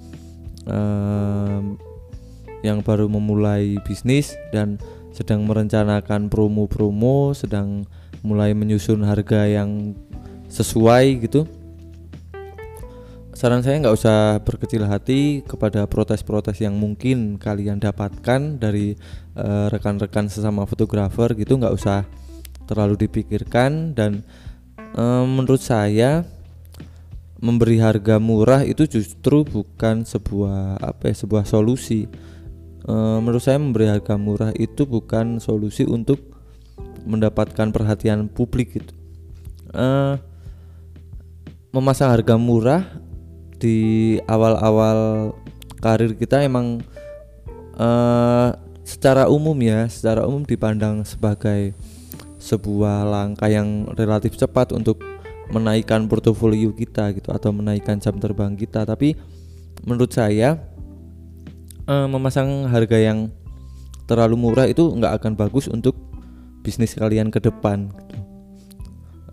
uh, 0.69 1.61
yang 2.63 2.85
baru 2.85 3.07
memulai 3.07 3.79
bisnis 3.87 4.35
dan 4.51 4.79
sedang 5.19 5.43
merencanakan 5.43 6.31
promo-promo, 6.31 7.35
sedang 7.35 7.83
mulai 8.23 8.55
menyusun 8.55 9.03
harga 9.03 9.51
yang 9.51 9.99
sesuai 10.47 11.27
gitu. 11.27 11.43
Saran 13.35 13.67
saya 13.67 13.83
nggak 13.83 13.99
usah 13.99 14.39
berkecil 14.43 14.87
hati 14.87 15.43
kepada 15.43 15.87
protes-protes 15.91 16.59
yang 16.63 16.79
mungkin 16.79 17.39
kalian 17.39 17.83
dapatkan 17.83 18.63
dari 18.63 18.95
eh, 19.35 19.67
rekan-rekan 19.71 20.27
uh, 20.27 20.31
sesama 20.31 20.67
fotografer 20.67 21.35
gitu 21.35 21.59
nggak 21.59 21.75
usah 21.75 22.07
terlalu 22.71 23.07
dipikirkan. 23.07 23.95
Dan 23.95 24.23
uh, 24.95 25.23
menurut 25.27 25.63
saya 25.63 26.27
memberi 27.39 27.79
harga 27.79 28.19
murah 28.19 28.67
itu 28.67 28.87
justru 28.91 29.47
bukan 29.47 30.03
sebuah 30.03 30.83
apa 30.83 31.11
ya 31.11 31.15
sebuah 31.23 31.47
solusi 31.47 32.11
uh, 32.89 33.21
menurut 33.21 33.45
saya 33.45 33.61
memberi 33.61 33.93
harga 33.93 34.17
murah 34.17 34.51
itu 34.57 34.89
bukan 34.89 35.39
solusi 35.39 35.85
untuk 35.85 36.19
mendapatkan 37.05 37.71
perhatian 37.71 38.27
publik 38.33 38.81
gitu 38.81 38.93
uh, 39.77 40.17
memasang 41.71 42.11
harga 42.11 42.35
murah 42.41 42.83
di 43.61 44.17
awal-awal 44.25 45.31
karir 45.79 46.15
kita 46.15 46.43
emang 46.43 46.83
uh, 47.79 48.55
secara 48.89 49.29
umum 49.29 49.55
ya, 49.61 49.85
secara 49.87 50.25
umum 50.25 50.49
dipandang 50.49 51.05
sebagai 51.05 51.77
sebuah 52.41 53.05
langkah 53.05 53.51
yang 53.53 53.85
relatif 53.93 54.39
cepat 54.41 54.73
untuk 54.73 55.05
menaikkan 55.53 56.09
portofolio 56.09 56.73
kita 56.73 57.13
gitu 57.13 57.29
atau 57.29 57.53
menaikkan 57.53 58.01
jam 58.01 58.17
terbang 58.17 58.57
kita. 58.57 58.89
Tapi 58.89 59.13
menurut 59.85 60.09
saya 60.09 60.57
uh, 61.89 62.07
memasang 62.07 62.69
harga 62.69 63.01
yang 63.01 63.33
terlalu 64.05 64.37
murah 64.37 64.69
itu 64.69 64.85
nggak 64.85 65.25
akan 65.25 65.33
bagus 65.35 65.67
untuk 65.67 65.97
bisnis 66.61 66.93
kalian 66.97 67.33
ke 67.33 67.41
depan 67.41 67.89
gitu. 67.89 68.17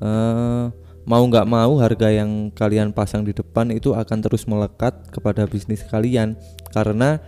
uh, 0.03 0.71
mau 1.05 1.21
nggak 1.21 1.45
mau 1.45 1.77
harga 1.77 2.09
yang 2.09 2.49
kalian 2.55 2.89
pasang 2.95 3.21
di 3.27 3.35
depan 3.35 3.69
itu 3.69 3.93
akan 3.93 4.23
terus 4.23 4.47
melekat 4.49 4.95
kepada 5.13 5.45
bisnis 5.45 5.85
kalian 5.85 6.33
karena 6.73 7.21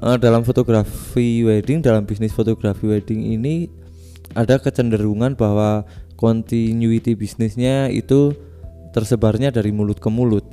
uh, 0.00 0.16
dalam 0.18 0.42
fotografi 0.42 1.44
wedding 1.46 1.84
dalam 1.84 2.08
bisnis 2.08 2.34
fotografi 2.34 2.88
wedding 2.88 3.36
ini 3.36 3.70
ada 4.32 4.56
kecenderungan 4.56 5.36
bahwa 5.36 5.84
continuity 6.16 7.12
bisnisnya 7.12 7.92
itu 7.92 8.32
tersebarnya 8.96 9.52
dari 9.52 9.72
mulut 9.72 10.00
ke 10.00 10.08
mulut 10.08 10.44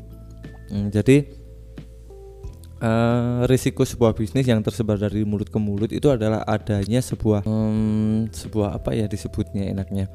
hmm, 0.72 0.92
jadi 0.92 1.39
uh, 2.82 3.46
risiko 3.48 3.86
sebuah 3.86 4.16
bisnis 4.16 4.48
yang 4.48 4.64
tersebar 4.64 5.00
dari 5.00 5.24
mulut 5.24 5.48
ke 5.48 5.60
mulut 5.60 5.92
itu 5.92 6.08
adalah 6.12 6.44
adanya 6.48 7.00
sebuah 7.00 7.46
um, 7.46 8.28
sebuah 8.32 8.80
apa 8.80 8.96
ya 8.96 9.06
disebutnya 9.06 9.72
enaknya? 9.72 10.12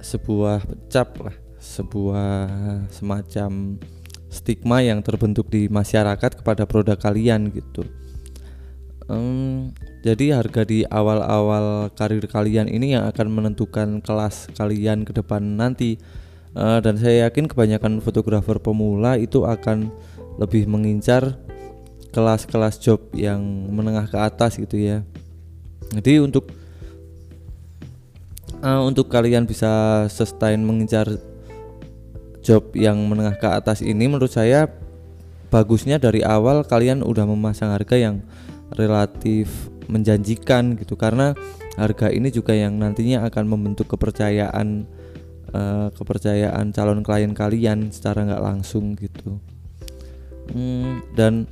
Sebuah 0.00 0.64
cap 0.88 1.14
lah 1.20 1.36
sebuah 1.60 2.48
semacam 2.88 3.76
stigma 4.32 4.80
yang 4.80 5.04
terbentuk 5.04 5.52
di 5.52 5.68
masyarakat 5.68 6.40
kepada 6.40 6.64
produk 6.64 6.96
kalian 6.96 7.52
gitu. 7.52 7.84
Um, 9.10 9.74
jadi 10.06 10.38
harga 10.38 10.62
di 10.64 10.86
awal-awal 10.86 11.90
karir 11.98 12.24
kalian 12.30 12.70
ini 12.70 12.94
yang 12.94 13.10
akan 13.10 13.26
menentukan 13.28 14.00
kelas 14.00 14.48
kalian 14.56 15.04
ke 15.04 15.12
depan 15.12 15.44
nanti. 15.60 16.00
Uh, 16.50 16.82
dan 16.82 16.98
saya 16.98 17.30
yakin 17.30 17.46
kebanyakan 17.46 18.02
fotografer 18.02 18.58
pemula 18.58 19.14
itu 19.14 19.46
akan 19.46 19.94
lebih 20.38 20.68
mengincar 20.70 21.40
kelas-kelas 22.10 22.82
job 22.82 23.00
yang 23.14 23.40
menengah 23.70 24.10
ke 24.10 24.18
atas 24.18 24.58
gitu 24.58 24.76
ya. 24.78 25.06
Jadi 25.90 26.22
untuk 26.22 26.50
uh, 28.62 28.82
untuk 28.82 29.10
kalian 29.10 29.46
bisa 29.46 30.04
sustain 30.10 30.62
mengincar 30.62 31.06
job 32.42 32.72
yang 32.74 32.98
menengah 33.06 33.36
ke 33.38 33.48
atas 33.48 33.82
ini 33.82 34.06
menurut 34.10 34.32
saya 34.32 34.66
bagusnya 35.50 35.98
dari 35.98 36.22
awal 36.22 36.62
kalian 36.62 37.02
udah 37.02 37.26
memasang 37.26 37.74
harga 37.74 37.98
yang 37.98 38.22
relatif 38.74 39.70
menjanjikan 39.90 40.78
gitu. 40.78 40.94
Karena 40.94 41.34
harga 41.78 42.10
ini 42.10 42.30
juga 42.30 42.54
yang 42.54 42.78
nantinya 42.78 43.26
akan 43.26 43.44
membentuk 43.46 43.90
kepercayaan 43.90 44.86
uh, 45.54 45.88
kepercayaan 45.94 46.74
calon 46.74 47.02
klien 47.06 47.32
kalian 47.34 47.90
secara 47.94 48.26
nggak 48.26 48.42
langsung 48.42 48.94
gitu 48.98 49.38
hmm, 50.52 51.14
dan 51.14 51.46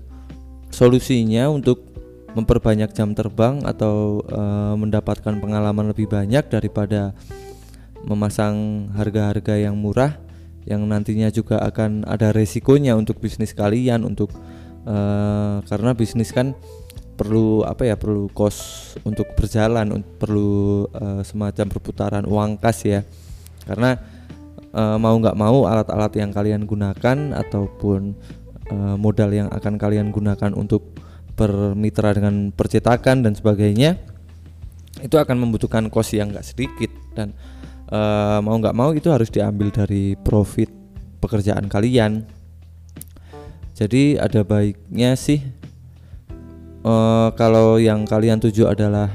solusinya 0.68 1.48
untuk 1.48 1.88
memperbanyak 2.36 2.92
jam 2.92 3.16
terbang 3.16 3.64
atau 3.64 4.20
uh, 4.28 4.76
mendapatkan 4.76 5.40
pengalaman 5.40 5.90
lebih 5.90 6.06
banyak 6.06 6.44
daripada 6.46 7.16
memasang 8.04 8.88
harga-harga 8.94 9.58
yang 9.58 9.74
murah 9.74 10.14
yang 10.68 10.84
nantinya 10.84 11.32
juga 11.32 11.64
akan 11.64 12.04
ada 12.04 12.28
resikonya 12.30 12.92
untuk 12.92 13.18
bisnis 13.24 13.56
kalian 13.56 14.04
untuk 14.04 14.28
uh, 14.84 15.64
karena 15.64 15.96
bisnis 15.96 16.28
kan 16.28 16.52
perlu 17.18 17.66
apa 17.66 17.88
ya 17.88 17.96
perlu 17.98 18.30
kos 18.30 18.94
untuk 19.02 19.34
berjalan 19.34 20.06
perlu 20.20 20.86
uh, 20.92 21.24
semacam 21.24 21.66
perputaran 21.66 22.24
uang 22.28 22.60
kas 22.62 22.86
ya. 22.86 23.00
Karena 23.66 23.98
uh, 24.70 24.96
mau 25.00 25.16
nggak 25.18 25.34
mau 25.34 25.66
alat-alat 25.66 26.12
yang 26.14 26.30
kalian 26.30 26.62
gunakan 26.68 27.34
ataupun 27.34 28.14
uh, 28.72 28.96
modal 28.96 29.30
yang 29.32 29.48
akan 29.52 29.76
kalian 29.76 30.10
gunakan 30.10 30.52
untuk 30.56 30.96
bermitra 31.38 32.10
dengan 32.16 32.50
percetakan 32.50 33.22
dan 33.22 33.32
sebagainya 33.38 33.94
itu 34.98 35.14
akan 35.14 35.38
membutuhkan 35.38 35.86
kos 35.86 36.10
yang 36.16 36.34
nggak 36.34 36.42
sedikit 36.42 36.90
dan 37.14 37.30
uh, 37.92 38.42
mau 38.42 38.58
nggak 38.58 38.74
mau 38.74 38.90
itu 38.90 39.06
harus 39.14 39.30
diambil 39.30 39.70
dari 39.70 40.18
profit 40.18 40.70
pekerjaan 41.22 41.70
kalian. 41.70 42.26
Jadi 43.78 44.18
ada 44.18 44.42
baiknya 44.42 45.14
sih 45.14 45.38
uh, 46.82 47.30
kalau 47.38 47.78
yang 47.78 48.02
kalian 48.02 48.42
tuju 48.42 48.66
adalah 48.66 49.06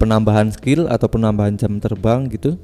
penambahan 0.00 0.48
skill 0.52 0.88
atau 0.88 1.08
penambahan 1.08 1.56
jam 1.56 1.76
terbang 1.76 2.28
gitu 2.28 2.56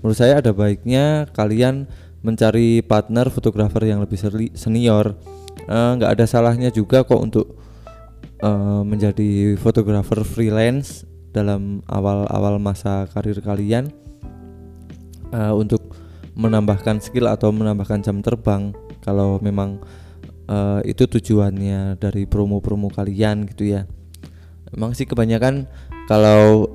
menurut 0.00 0.18
saya 0.18 0.38
ada 0.38 0.54
baiknya 0.54 1.26
kalian 1.34 1.90
mencari 2.22 2.82
partner 2.82 3.30
fotografer 3.30 3.86
yang 3.86 4.02
lebih 4.02 4.18
senior. 4.54 5.14
Eh, 5.68 5.90
nggak 5.98 6.10
uh, 6.10 6.14
ada 6.14 6.24
salahnya 6.26 6.70
juga 6.72 7.04
kok 7.04 7.20
untuk 7.20 7.58
uh, 8.42 8.82
menjadi 8.82 9.54
fotografer 9.58 10.22
freelance 10.26 11.06
dalam 11.30 11.84
awal-awal 11.86 12.58
masa 12.58 13.06
karir 13.12 13.38
kalian. 13.38 13.92
Uh, 15.28 15.52
untuk 15.52 15.92
menambahkan 16.38 17.04
skill 17.04 17.28
atau 17.28 17.52
menambahkan 17.52 18.00
jam 18.00 18.24
terbang. 18.24 18.72
Kalau 19.04 19.36
memang 19.44 19.82
uh, 20.48 20.80
itu 20.88 21.04
tujuannya 21.04 22.00
dari 22.00 22.24
promo-promo 22.24 22.88
kalian 22.88 23.44
gitu 23.50 23.76
ya. 23.76 23.84
Emang 24.72 24.96
sih 24.96 25.04
kebanyakan 25.04 25.68
kalau 26.08 26.68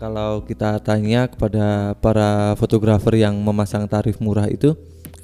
kalau 0.00 0.40
kita 0.48 0.80
tanya 0.80 1.28
kepada 1.28 1.92
para 2.00 2.56
fotografer 2.56 3.20
yang 3.20 3.36
memasang 3.36 3.84
tarif 3.84 4.16
murah 4.16 4.48
itu 4.48 4.72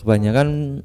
kebanyakan 0.04 0.84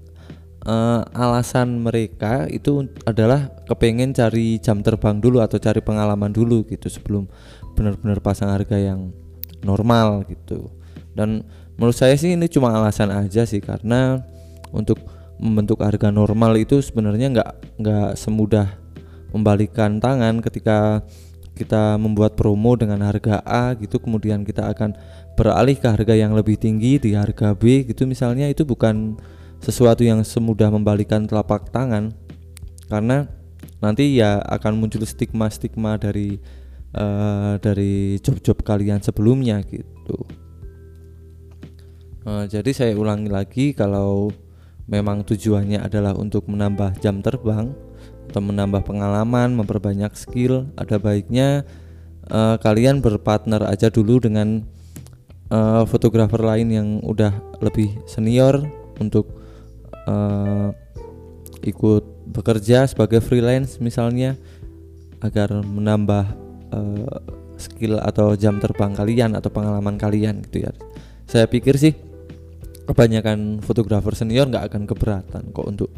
uh, 0.63 1.04
alasan 1.12 1.84
mereka 1.84 2.47
itu 2.47 2.88
adalah 3.04 3.51
kepengen 3.67 4.15
cari 4.15 4.63
jam 4.63 4.80
terbang 4.80 5.19
dulu 5.19 5.43
atau 5.43 5.60
cari 5.60 5.84
pengalaman 5.84 6.32
dulu 6.32 6.63
gitu 6.71 6.88
sebelum 6.88 7.27
benar-benar 7.75 8.23
pasang 8.23 8.56
harga 8.56 8.80
yang 8.80 9.12
normal 9.60 10.23
gitu. 10.32 10.71
Dan 11.12 11.43
menurut 11.75 11.99
saya 11.99 12.15
sih 12.15 12.39
ini 12.39 12.47
cuma 12.47 12.71
alasan 12.71 13.12
aja 13.12 13.43
sih 13.43 13.60
karena 13.60 14.23
untuk 14.71 15.04
membentuk 15.36 15.84
harga 15.84 16.08
normal 16.15 16.56
itu 16.56 16.80
sebenarnya 16.80 17.27
nggak 17.27 17.49
nggak 17.75 18.10
semudah 18.15 18.71
membalikan 19.36 19.99
tangan 19.99 20.39
ketika 20.39 21.04
kita 21.55 21.99
membuat 21.99 22.39
promo 22.39 22.79
dengan 22.79 23.03
harga 23.03 23.43
A 23.43 23.75
gitu 23.75 23.99
kemudian 23.99 24.47
kita 24.47 24.71
akan 24.71 24.95
beralih 25.35 25.75
ke 25.75 25.87
harga 25.87 26.15
yang 26.15 26.31
lebih 26.31 26.55
tinggi 26.55 26.97
di 26.97 27.13
harga 27.13 27.51
B 27.53 27.83
gitu 27.85 28.07
misalnya 28.07 28.47
itu 28.47 28.63
bukan 28.63 29.19
sesuatu 29.61 30.01
yang 30.01 30.25
semudah 30.25 30.73
membalikan 30.73 31.29
telapak 31.29 31.69
tangan 31.69 32.15
karena 32.89 33.29
nanti 33.81 34.17
ya 34.17 34.41
akan 34.41 34.77
muncul 34.77 35.05
stigma-stigma 35.05 36.01
dari 36.01 36.41
uh, 36.97 37.57
dari 37.61 38.17
job-job 38.21 38.61
kalian 38.61 39.01
sebelumnya 39.01 39.61
gitu. 39.65 40.17
Uh, 42.21 42.45
jadi 42.45 42.69
saya 42.73 42.93
ulangi 42.93 43.29
lagi 43.29 43.65
kalau 43.73 44.29
memang 44.85 45.25
tujuannya 45.25 45.81
adalah 45.81 46.13
untuk 46.13 46.45
menambah 46.45 47.01
jam 47.01 47.21
terbang 47.25 47.73
atau 48.32 48.39
menambah 48.39 48.88
pengalaman, 48.88 49.52
memperbanyak 49.60 50.15
skill, 50.15 50.72
ada 50.80 50.96
baiknya 50.96 51.67
uh, 52.32 52.56
kalian 52.63 53.04
berpartner 53.04 53.60
aja 53.67 53.91
dulu 53.91 54.24
dengan 54.24 54.63
uh, 55.52 55.84
fotografer 55.84 56.39
lain 56.39 56.72
yang 56.72 56.88
udah 57.04 57.36
lebih 57.60 57.91
senior 58.08 58.63
untuk 59.04 59.28
uh, 60.08 60.72
ikut 61.62 62.32
bekerja 62.32 62.88
sebagai 62.88 63.20
freelance 63.20 63.78
misalnya 63.84 64.39
agar 65.22 65.52
menambah 65.62 66.26
uh, 66.74 67.20
skill 67.60 68.02
atau 68.02 68.34
jam 68.34 68.58
terbang 68.58 68.96
kalian 68.98 69.38
atau 69.38 69.54
pengalaman 69.54 70.00
kalian 70.00 70.41
gitu 70.50 70.65
ya. 70.65 70.72
Saya 71.30 71.46
pikir 71.46 71.78
sih 71.78 71.94
kebanyakan 72.89 73.62
fotografer 73.62 74.17
senior 74.17 74.50
nggak 74.50 74.74
akan 74.74 74.84
keberatan 74.89 75.44
kok 75.54 75.67
untuk 75.70 75.89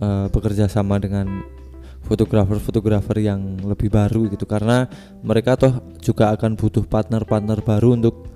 uh, 0.00 0.26
bekerja 0.32 0.66
sama 0.66 0.98
dengan 0.98 1.44
fotografer-fotografer 2.04 3.22
yang 3.22 3.60
lebih 3.62 3.92
baru 3.92 4.26
gitu 4.32 4.48
karena 4.48 4.88
mereka 5.22 5.54
toh 5.54 5.78
juga 6.02 6.32
akan 6.34 6.58
butuh 6.58 6.82
partner-partner 6.88 7.62
baru 7.62 7.94
untuk 7.94 8.26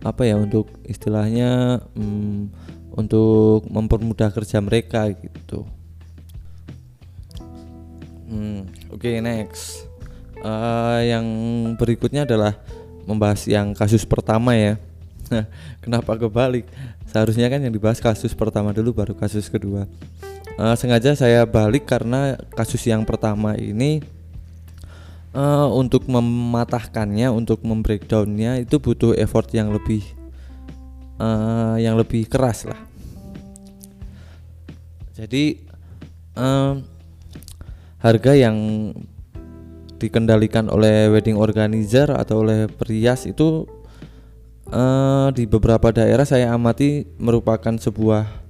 apa 0.00 0.24
ya 0.24 0.40
untuk 0.40 0.72
istilahnya 0.88 1.84
hmm, 1.92 2.48
untuk 2.96 3.68
mempermudah 3.68 4.32
kerja 4.32 4.62
mereka 4.64 5.12
gitu. 5.12 5.68
Hmm, 8.30 8.70
Oke 8.94 9.10
okay, 9.10 9.14
next, 9.18 9.90
uh, 10.40 11.02
yang 11.02 11.26
berikutnya 11.76 12.24
adalah 12.24 12.56
membahas 13.04 13.44
yang 13.50 13.74
kasus 13.74 14.06
pertama 14.06 14.54
ya. 14.54 14.78
Kenapa 15.84 16.14
kebalik? 16.14 16.64
Seharusnya 17.10 17.50
kan 17.50 17.58
yang 17.58 17.74
dibahas 17.74 17.98
kasus 17.98 18.30
pertama 18.32 18.70
dulu 18.70 18.94
baru 18.94 19.18
kasus 19.18 19.50
kedua. 19.50 19.90
Uh, 20.58 20.74
sengaja 20.76 21.14
saya 21.14 21.46
balik 21.46 21.86
karena 21.88 22.38
kasus 22.52 22.82
yang 22.88 23.06
pertama 23.06 23.54
ini 23.54 24.02
uh, 25.34 25.68
untuk 25.70 26.06
mematahkannya, 26.10 27.30
untuk 27.30 27.62
membreakdownnya 27.62 28.62
itu 28.62 28.78
butuh 28.82 29.14
effort 29.16 29.50
yang 29.54 29.70
lebih 29.70 30.02
uh, 31.20 31.76
yang 31.78 31.94
lebih 31.94 32.26
keras 32.26 32.66
lah. 32.66 32.80
Jadi 35.14 35.60
um, 36.32 36.80
harga 38.00 38.32
yang 38.32 38.56
dikendalikan 40.00 40.72
oleh 40.72 41.12
wedding 41.12 41.36
organizer 41.36 42.08
atau 42.08 42.40
oleh 42.40 42.72
perias 42.72 43.28
itu 43.28 43.68
uh, 44.72 45.28
di 45.36 45.44
beberapa 45.44 45.92
daerah 45.92 46.24
saya 46.24 46.56
amati 46.56 47.04
merupakan 47.20 47.76
sebuah 47.76 48.40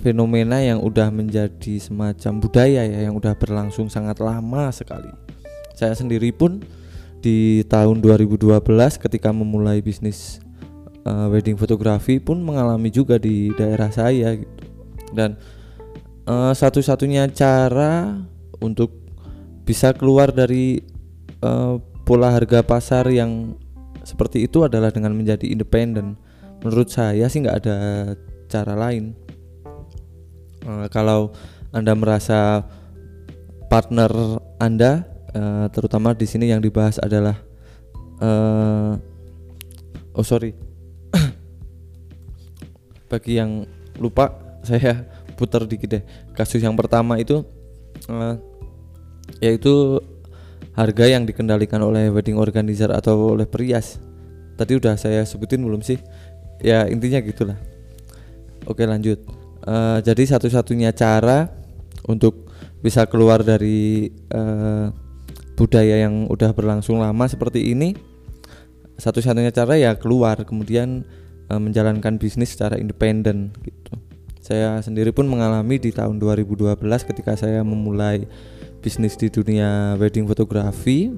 fenomena 0.00 0.58
yang 0.64 0.80
udah 0.80 1.12
menjadi 1.12 1.76
semacam 1.76 2.40
budaya 2.40 2.82
ya 2.88 2.98
yang 3.04 3.14
udah 3.14 3.36
berlangsung 3.36 3.92
sangat 3.92 4.18
lama 4.18 4.72
sekali. 4.72 5.12
Saya 5.76 5.92
sendiri 5.92 6.32
pun 6.32 6.64
di 7.20 7.60
tahun 7.68 8.00
2012 8.00 8.64
ketika 8.96 9.28
memulai 9.30 9.84
bisnis 9.84 10.40
uh, 11.04 11.28
wedding 11.28 11.60
fotografi 11.60 12.16
pun 12.16 12.40
mengalami 12.40 12.88
juga 12.88 13.20
di 13.20 13.52
daerah 13.54 13.92
saya 13.92 14.40
gitu. 14.40 14.56
Dan 15.12 15.36
uh, 16.24 16.52
satu-satunya 16.56 17.28
cara 17.36 18.16
untuk 18.64 18.96
bisa 19.68 19.92
keluar 19.92 20.32
dari 20.32 20.80
uh, 21.44 21.76
pola 22.08 22.32
harga 22.32 22.64
pasar 22.64 23.06
yang 23.12 23.54
seperti 24.02 24.48
itu 24.48 24.64
adalah 24.64 24.90
dengan 24.90 25.14
menjadi 25.14 25.46
independen. 25.46 26.16
Menurut 26.64 26.90
saya 26.90 27.28
sih 27.30 27.44
nggak 27.44 27.58
ada 27.64 27.76
cara 28.50 28.74
lain. 28.74 29.14
Uh, 30.60 30.86
kalau 30.92 31.32
anda 31.72 31.96
merasa 31.96 32.66
partner 33.72 34.10
anda, 34.60 35.08
uh, 35.32 35.66
terutama 35.72 36.12
di 36.12 36.28
sini 36.28 36.52
yang 36.52 36.60
dibahas 36.60 37.00
adalah, 37.00 37.38
uh, 38.20 38.98
oh 40.12 40.26
sorry, 40.26 40.52
bagi 43.10 43.40
yang 43.40 43.64
lupa 43.96 44.36
saya 44.68 45.06
putar 45.38 45.64
dikit 45.64 45.88
deh. 45.88 46.04
Kasus 46.36 46.60
yang 46.60 46.76
pertama 46.76 47.16
itu 47.16 47.40
uh, 48.12 48.36
yaitu 49.40 50.02
harga 50.76 51.04
yang 51.08 51.24
dikendalikan 51.24 51.80
oleh 51.80 52.12
wedding 52.12 52.36
organizer 52.36 52.92
atau 52.92 53.32
oleh 53.32 53.48
perias. 53.48 53.96
Tadi 54.60 54.76
udah 54.76 55.00
saya 55.00 55.24
sebutin 55.24 55.64
belum 55.64 55.80
sih? 55.80 55.96
Ya 56.60 56.84
intinya 56.84 57.24
gitulah. 57.24 57.56
Oke 58.68 58.84
lanjut 58.84 59.39
uh, 59.66 59.98
jadi 60.00 60.36
satu-satunya 60.36 60.92
cara 60.94 61.48
untuk 62.08 62.48
bisa 62.80 63.04
keluar 63.04 63.44
dari 63.44 64.08
uh, 64.32 64.88
budaya 65.56 66.08
yang 66.08 66.24
udah 66.32 66.56
berlangsung 66.56 67.00
lama 67.00 67.28
seperti 67.28 67.76
ini 67.76 67.92
satu-satunya 69.00 69.50
cara 69.50 69.80
ya 69.80 69.96
keluar 69.96 70.44
kemudian 70.44 71.08
uh, 71.48 71.56
menjalankan 71.56 72.20
bisnis 72.20 72.52
secara 72.52 72.76
independen 72.76 73.50
gitu. 73.64 73.96
Saya 74.40 74.80
sendiri 74.84 75.12
pun 75.12 75.28
mengalami 75.28 75.80
di 75.80 75.92
tahun 75.92 76.20
2012 76.20 76.76
ketika 77.08 77.36
saya 77.36 77.64
memulai 77.64 78.28
bisnis 78.80 79.16
di 79.16 79.32
dunia 79.32 79.96
wedding 79.96 80.28
fotografi. 80.28 81.12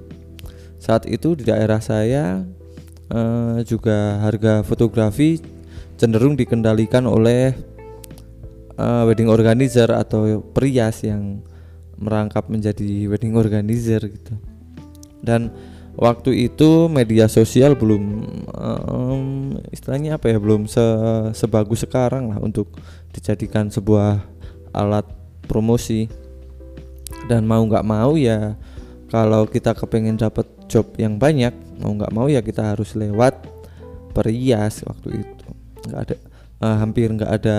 Saat 0.82 1.06
itu 1.06 1.38
di 1.38 1.46
daerah 1.46 1.78
saya 1.78 2.42
uh, 3.10 3.58
juga 3.62 4.18
harga 4.22 4.66
fotografi 4.66 5.38
cenderung 5.94 6.34
dikendalikan 6.34 7.06
oleh 7.06 7.54
uh, 8.76 9.02
wedding 9.08 9.28
organizer 9.28 9.88
atau 9.92 10.40
perias 10.52 11.02
yang 11.04 11.40
merangkap 12.02 12.50
menjadi 12.50 13.06
wedding 13.06 13.38
organizer 13.38 14.02
gitu. 14.10 14.34
Dan 15.22 15.54
waktu 15.94 16.50
itu 16.50 16.90
media 16.90 17.30
sosial 17.30 17.78
belum 17.78 18.02
um, 18.50 19.54
istilahnya 19.70 20.18
apa 20.18 20.32
ya 20.32 20.38
belum 20.40 20.66
se 20.66 20.82
sebagus 21.36 21.86
sekarang 21.86 22.32
lah 22.32 22.38
untuk 22.42 22.74
dijadikan 23.14 23.70
sebuah 23.70 24.18
alat 24.74 25.06
promosi. 25.46 26.10
Dan 27.30 27.46
mau 27.46 27.62
nggak 27.62 27.86
mau 27.86 28.18
ya 28.18 28.58
kalau 29.12 29.46
kita 29.46 29.76
kepengen 29.78 30.18
dapat 30.18 30.48
job 30.66 30.90
yang 30.98 31.20
banyak 31.20 31.54
mau 31.78 31.94
nggak 31.94 32.14
mau 32.14 32.26
ya 32.26 32.42
kita 32.42 32.74
harus 32.74 32.98
lewat 32.98 33.46
perias 34.10 34.82
waktu 34.82 35.22
itu. 35.22 35.46
Nggak 35.86 36.00
ada 36.02 36.16
uh, 36.66 36.76
hampir 36.82 37.08
nggak 37.14 37.30
ada 37.30 37.58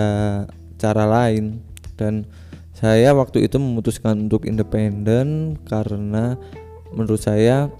cara 0.84 1.08
lain. 1.08 1.64
Dan 1.96 2.28
saya 2.76 3.16
waktu 3.16 3.48
itu 3.48 3.56
memutuskan 3.56 4.28
untuk 4.28 4.44
independen 4.44 5.56
karena 5.64 6.36
menurut 6.92 7.22
saya 7.24 7.72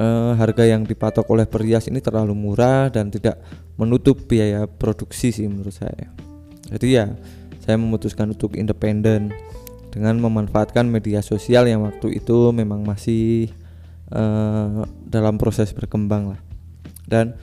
uh, 0.00 0.32
harga 0.34 0.66
yang 0.66 0.82
dipatok 0.82 1.28
oleh 1.30 1.46
perias 1.46 1.86
ini 1.86 2.02
terlalu 2.02 2.34
murah 2.34 2.90
dan 2.90 3.12
tidak 3.12 3.38
menutup 3.78 4.26
biaya 4.26 4.66
produksi 4.66 5.30
sih 5.30 5.46
menurut 5.46 5.76
saya. 5.76 6.10
Jadi 6.66 6.88
ya 6.98 7.06
saya 7.62 7.76
memutuskan 7.76 8.32
untuk 8.32 8.58
independen 8.58 9.30
dengan 9.90 10.18
memanfaatkan 10.18 10.86
media 10.86 11.20
sosial 11.20 11.66
yang 11.66 11.84
waktu 11.84 12.22
itu 12.22 12.54
memang 12.54 12.82
masih 12.86 13.50
uh, 14.14 14.86
dalam 15.06 15.36
proses 15.36 15.70
berkembang 15.76 16.34
lah. 16.34 16.40
Dan 17.10 17.34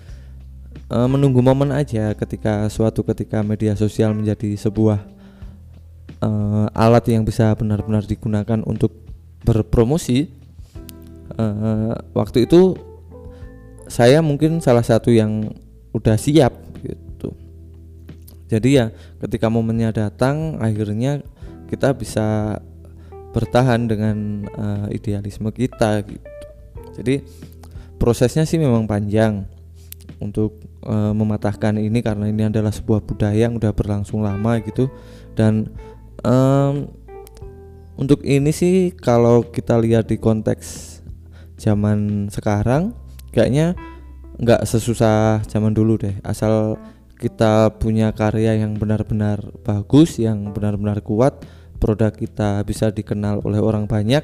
uh, 0.91 1.08
menunggu 1.08 1.39
momen 1.43 1.71
aja 1.71 2.15
ketika 2.15 2.67
suatu 2.71 3.04
ketika 3.04 3.43
media 3.43 3.76
sosial 3.76 4.15
menjadi 4.15 4.56
sebuah 4.56 5.00
uh, 6.23 6.67
alat 6.71 7.12
yang 7.12 7.23
bisa 7.28 7.52
benar-benar 7.56 8.04
digunakan 8.08 8.60
untuk 8.63 8.91
berpromosi. 9.43 10.32
Uh, 11.38 11.93
waktu 12.17 12.50
itu 12.50 12.73
saya 13.86 14.23
mungkin 14.26 14.58
salah 14.63 14.82
satu 14.82 15.13
yang 15.13 15.52
udah 15.93 16.17
siap 16.17 16.56
gitu. 16.82 17.36
Jadi 18.47 18.80
ya 18.80 18.89
ketika 19.21 19.52
momennya 19.52 19.91
datang 19.91 20.58
akhirnya 20.63 21.21
kita 21.67 21.91
bisa 21.93 22.58
bertahan 23.36 23.86
dengan 23.86 24.47
uh, 24.56 24.88
idealisme 24.89 25.52
kita 25.52 26.02
gitu. 26.08 26.28
Jadi 26.97 27.21
prosesnya 28.02 28.47
sih 28.47 28.58
memang 28.58 28.89
panjang 28.89 29.45
untuk 30.17 30.62
uh, 30.86 31.13
mematahkan 31.13 31.77
ini 31.77 32.01
karena 32.01 32.30
ini 32.30 32.49
adalah 32.49 32.73
sebuah 32.73 33.06
budaya 33.06 33.47
yang 33.47 33.58
udah 33.58 33.71
berlangsung 33.73 34.25
lama 34.25 34.58
gitu. 34.65 34.89
Dan 35.38 35.69
um, 36.25 36.89
untuk 37.97 38.21
ini 38.25 38.49
sih 38.53 38.93
kalau 38.93 39.45
kita 39.45 39.77
lihat 39.77 40.10
di 40.10 40.17
konteks 40.17 40.99
zaman 41.58 42.30
sekarang 42.30 42.93
kayaknya 43.34 43.73
nggak 44.38 44.65
sesusah 44.65 45.45
zaman 45.49 45.73
dulu 45.73 45.97
deh. 45.97 46.17
Asal 46.21 46.77
kita 47.17 47.73
punya 47.82 48.13
karya 48.13 48.62
yang 48.62 48.77
benar-benar 48.77 49.41
bagus 49.65 50.21
yang 50.21 50.53
benar-benar 50.53 51.01
kuat 51.01 51.41
produk 51.82 52.13
kita 52.13 52.62
bisa 52.62 52.93
dikenal 52.93 53.41
oleh 53.41 53.58
orang 53.58 53.89
banyak 53.89 54.21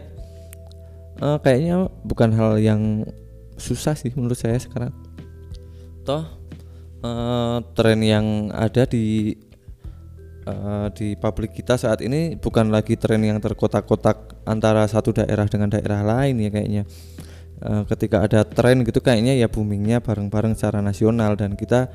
uh, 1.21 1.38
kayaknya 1.41 1.89
bukan 2.06 2.29
hal 2.34 2.58
yang 2.62 3.06
susah 3.58 3.93
sih 3.93 4.13
menurut 4.13 4.38
saya 4.38 4.58
sekarang 4.58 4.93
toh 6.04 6.44
uh, 7.04 7.60
tren 7.76 8.00
yang 8.04 8.52
ada 8.52 8.88
di 8.88 9.36
uh, 10.48 10.88
di 10.92 11.16
publik 11.20 11.56
kita 11.56 11.76
saat 11.76 12.04
ini 12.04 12.36
bukan 12.39 12.72
lagi 12.72 12.96
tren 12.96 13.24
yang 13.24 13.39
terkotak-kotak 13.39 14.44
antara 14.48 14.88
satu 14.88 15.16
daerah 15.16 15.48
dengan 15.48 15.72
daerah 15.72 16.02
lain 16.04 16.39
ya 16.39 16.50
kayaknya. 16.52 16.84
Uh, 17.63 17.88
ketika 17.88 18.28
ada 18.28 18.44
tren 18.44 18.84
gitu 18.84 19.00
kayaknya 19.00 19.39
ya 19.39 19.48
boomingnya 19.48 20.04
bareng-bareng 20.04 20.52
secara 20.52 20.84
nasional 20.84 21.39
dan 21.39 21.56
kita 21.56 21.88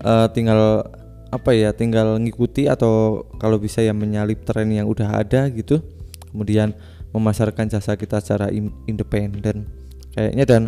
uh, 0.00 0.24
tinggal 0.32 0.88
apa 1.28 1.52
ya 1.52 1.76
tinggal 1.76 2.16
ngikuti 2.16 2.64
atau 2.64 3.24
kalau 3.36 3.60
bisa 3.60 3.84
ya 3.84 3.92
menyalip 3.92 4.40
tren 4.44 4.72
yang 4.72 4.88
udah 4.88 5.20
ada 5.20 5.52
gitu 5.52 5.84
kemudian 6.32 6.72
memasarkan 7.12 7.68
jasa 7.68 7.92
kita 8.00 8.24
secara 8.24 8.48
independen 8.88 9.68
kayaknya. 10.16 10.44
Dan 10.48 10.62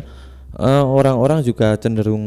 eh, 0.58 0.84
orang-orang 0.84 1.42
juga 1.42 1.74
cenderung 1.80 2.24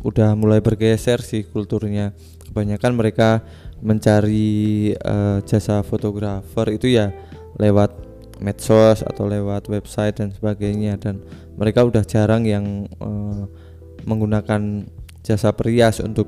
udah 0.00 0.32
mulai 0.38 0.62
bergeser 0.64 1.20
sih 1.20 1.44
kulturnya. 1.44 2.16
Kebanyakan 2.50 2.92
mereka 2.98 3.44
mencari 3.80 4.92
uh, 4.92 5.40
jasa 5.46 5.80
fotografer 5.80 6.76
itu 6.76 6.92
ya 6.92 7.14
lewat 7.56 7.94
medsos 8.42 9.00
atau 9.06 9.28
lewat 9.28 9.68
website 9.68 10.18
dan 10.18 10.32
sebagainya. 10.32 10.96
Dan 10.96 11.20
mereka 11.54 11.84
udah 11.84 12.02
jarang 12.02 12.48
yang 12.48 12.88
uh, 12.98 13.44
menggunakan 14.08 14.88
jasa 15.20 15.52
perias 15.52 16.00
untuk 16.00 16.26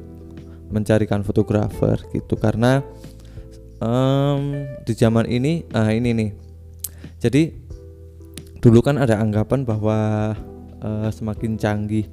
mencarikan 0.71 1.25
fotografer 1.25 1.97
gitu. 2.13 2.37
Karena 2.37 2.85
um, 3.81 4.69
di 4.85 4.93
zaman 4.95 5.27
ini 5.27 5.65
ah 5.73 5.91
ini 5.91 6.11
nih. 6.13 6.31
Jadi 7.19 7.43
dulu 8.63 8.79
kan 8.85 9.01
ada 9.01 9.19
anggapan 9.19 9.67
bahwa 9.67 10.33
uh, 10.83 11.09
semakin 11.09 11.57
canggih 11.57 12.11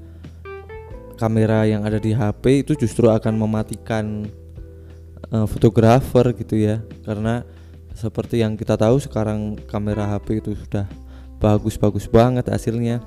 kamera 1.20 1.68
yang 1.68 1.84
ada 1.84 2.00
di 2.00 2.16
HP 2.16 2.64
itu 2.64 2.80
justru 2.80 3.12
akan 3.12 3.36
mematikan 3.36 4.24
uh, 5.34 5.44
fotografer 5.44 6.32
gitu 6.38 6.56
ya. 6.56 6.80
Karena 7.04 7.44
seperti 7.92 8.40
yang 8.40 8.56
kita 8.56 8.80
tahu 8.80 9.02
sekarang 9.04 9.60
kamera 9.68 10.08
HP 10.08 10.40
itu 10.40 10.56
sudah 10.56 10.88
bagus-bagus 11.44 12.08
banget 12.08 12.48
hasilnya. 12.48 13.04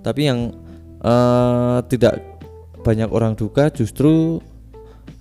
Tapi 0.00 0.32
yang 0.32 0.56
uh, 1.04 1.84
tidak 1.90 2.22
banyak 2.80 3.10
orang 3.10 3.34
duga 3.34 3.66
justru 3.68 4.38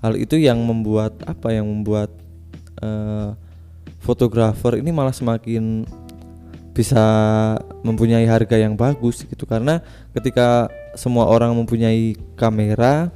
hal 0.06 0.14
itu 0.16 0.38
yang 0.38 0.62
membuat 0.62 1.18
apa 1.26 1.50
yang 1.50 1.66
membuat 1.66 2.14
uh, 2.86 3.34
fotografer 3.98 4.78
ini 4.78 4.94
malah 4.94 5.12
semakin 5.12 5.82
bisa 6.76 7.04
mempunyai 7.88 8.28
harga 8.28 8.60
yang 8.60 8.76
bagus 8.76 9.24
gitu. 9.24 9.48
Karena 9.48 9.80
ketika 10.12 10.68
semua 11.00 11.32
orang 11.32 11.56
mempunyai 11.56 12.20
kamera 12.36 13.10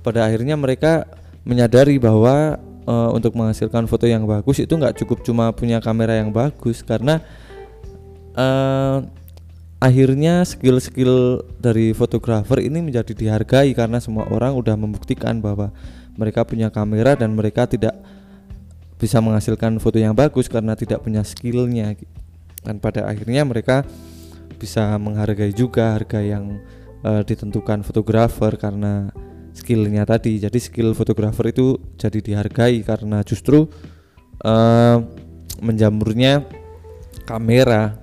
pada 0.00 0.24
akhirnya 0.24 0.56
mereka 0.56 1.04
menyadari 1.44 2.00
bahwa 2.00 2.56
uh, 2.88 3.12
untuk 3.12 3.36
menghasilkan 3.36 3.84
foto 3.84 4.08
yang 4.08 4.24
bagus 4.24 4.58
itu 4.64 4.72
nggak 4.72 4.96
cukup 5.04 5.20
cuma 5.20 5.52
punya 5.52 5.84
kamera 5.84 6.16
yang 6.16 6.32
bagus. 6.32 6.80
Karena 6.80 7.20
uh, 8.32 9.04
akhirnya 9.76 10.40
skill-skill 10.48 11.44
dari 11.60 11.92
fotografer 11.92 12.64
ini 12.64 12.80
menjadi 12.80 13.12
dihargai 13.12 13.76
karena 13.76 14.00
semua 14.00 14.32
orang 14.32 14.56
udah 14.56 14.80
membuktikan 14.80 15.44
bahwa 15.44 15.76
mereka 16.16 16.48
punya 16.48 16.72
kamera 16.72 17.20
dan 17.20 17.36
mereka 17.36 17.68
tidak 17.68 17.92
bisa 18.96 19.18
menghasilkan 19.18 19.82
foto 19.82 19.98
yang 19.98 20.14
bagus 20.14 20.46
karena 20.46 20.78
tidak 20.78 21.02
punya 21.02 21.26
skillnya 21.26 21.98
dan 22.62 22.78
pada 22.78 23.10
akhirnya 23.10 23.42
mereka 23.42 23.82
bisa 24.56 24.94
menghargai 24.94 25.50
juga 25.50 25.98
harga 25.98 26.22
yang 26.22 26.62
uh, 27.02 27.22
ditentukan 27.26 27.82
fotografer 27.82 28.54
karena 28.54 29.10
skillnya 29.52 30.06
tadi. 30.06 30.38
Jadi 30.38 30.58
skill 30.62 30.94
fotografer 30.94 31.50
itu 31.50 31.76
jadi 31.98 32.18
dihargai 32.22 32.86
karena 32.86 33.20
justru 33.26 33.66
uh, 34.46 34.98
menjamurnya 35.58 36.46
kamera. 37.26 37.98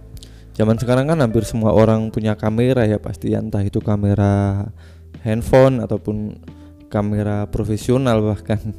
Zaman 0.60 0.76
sekarang 0.76 1.08
kan 1.08 1.20
hampir 1.24 1.48
semua 1.48 1.72
orang 1.72 2.12
punya 2.12 2.36
kamera 2.36 2.84
ya 2.84 3.00
pasti 3.00 3.32
entah 3.32 3.64
itu 3.64 3.80
kamera 3.80 4.68
handphone 5.24 5.80
ataupun 5.80 6.44
kamera 6.92 7.48
profesional 7.48 8.20
bahkan. 8.20 8.76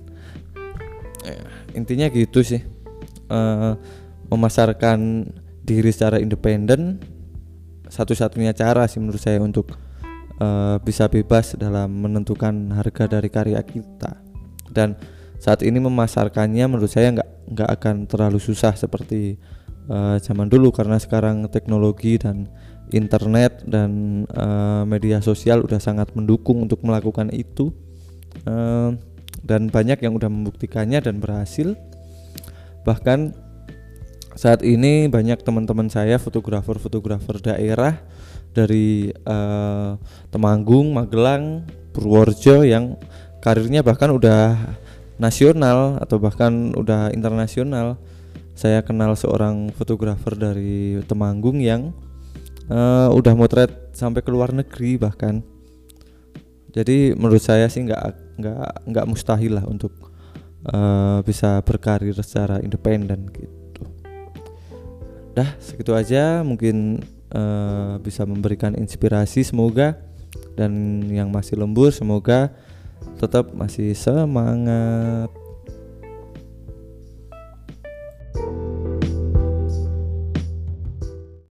Ya, 1.24 1.40
intinya 1.72 2.12
gitu 2.12 2.44
sih. 2.44 2.60
Uh, 3.30 3.80
memasarkan 4.30 5.26
diri 5.70 5.94
secara 5.94 6.18
independen 6.18 6.98
satu-satunya 7.90 8.54
cara 8.54 8.86
sih 8.86 9.02
menurut 9.02 9.20
saya 9.20 9.42
untuk 9.42 9.74
uh, 10.38 10.78
bisa 10.80 11.10
bebas 11.10 11.58
dalam 11.58 11.90
menentukan 11.90 12.70
harga 12.72 13.18
dari 13.18 13.28
karya 13.28 13.60
kita. 13.66 14.22
Dan 14.70 14.94
saat 15.42 15.66
ini 15.66 15.82
memasarkannya 15.82 16.64
menurut 16.70 16.88
saya 16.88 17.10
nggak 17.10 17.30
nggak 17.50 17.70
akan 17.80 17.94
terlalu 18.06 18.38
susah 18.38 18.78
seperti 18.78 19.42
uh, 19.90 20.16
zaman 20.22 20.46
dulu 20.46 20.70
karena 20.70 21.02
sekarang 21.02 21.50
teknologi 21.50 22.14
dan 22.14 22.46
internet 22.94 23.66
dan 23.66 24.22
uh, 24.30 24.86
media 24.86 25.18
sosial 25.18 25.66
udah 25.66 25.82
sangat 25.82 26.14
mendukung 26.14 26.62
untuk 26.62 26.86
melakukan 26.86 27.34
itu. 27.34 27.74
Uh, 28.46 28.94
dan 29.40 29.72
banyak 29.72 29.98
yang 30.04 30.14
udah 30.14 30.30
membuktikannya 30.30 31.02
dan 31.02 31.18
berhasil. 31.18 31.74
Bahkan 32.86 33.49
saat 34.38 34.62
ini 34.62 35.10
banyak 35.10 35.42
teman-teman 35.42 35.90
saya 35.90 36.14
fotografer-fotografer 36.22 37.42
daerah 37.42 37.98
dari 38.54 39.10
uh, 39.26 39.98
Temanggung, 40.30 40.94
Magelang, 40.94 41.66
Purworejo 41.90 42.62
yang 42.62 42.94
karirnya 43.42 43.82
bahkan 43.82 44.14
udah 44.14 44.54
nasional 45.18 45.98
atau 45.98 46.22
bahkan 46.22 46.74
udah 46.78 47.10
internasional. 47.10 47.98
Saya 48.54 48.84
kenal 48.84 49.16
seorang 49.16 49.72
fotografer 49.74 50.36
dari 50.36 51.00
Temanggung 51.08 51.58
yang 51.58 51.90
uh, 52.70 53.10
udah 53.10 53.34
motret 53.34 53.90
sampai 53.96 54.22
ke 54.22 54.30
luar 54.30 54.54
negeri 54.54 54.94
bahkan. 55.00 55.42
Jadi 56.70 57.18
menurut 57.18 57.42
saya 57.42 57.66
sih 57.66 57.82
nggak 57.82 58.38
nggak 58.38 58.70
nggak 58.94 59.08
mustahil 59.10 59.58
lah 59.58 59.66
untuk 59.66 59.90
uh, 60.70 61.18
bisa 61.26 61.58
berkarir 61.66 62.14
secara 62.22 62.62
independen 62.62 63.26
gitu 63.34 63.59
Dah 65.30 65.50
segitu 65.62 65.94
aja 65.94 66.42
mungkin 66.42 67.00
uh, 67.30 67.96
bisa 68.02 68.26
memberikan 68.26 68.74
inspirasi 68.74 69.46
semoga 69.46 69.98
dan 70.58 71.02
yang 71.10 71.30
masih 71.30 71.58
lembur 71.58 71.94
semoga 71.94 72.50
tetap 73.16 73.52
masih 73.56 73.94
semangat. 73.96 75.30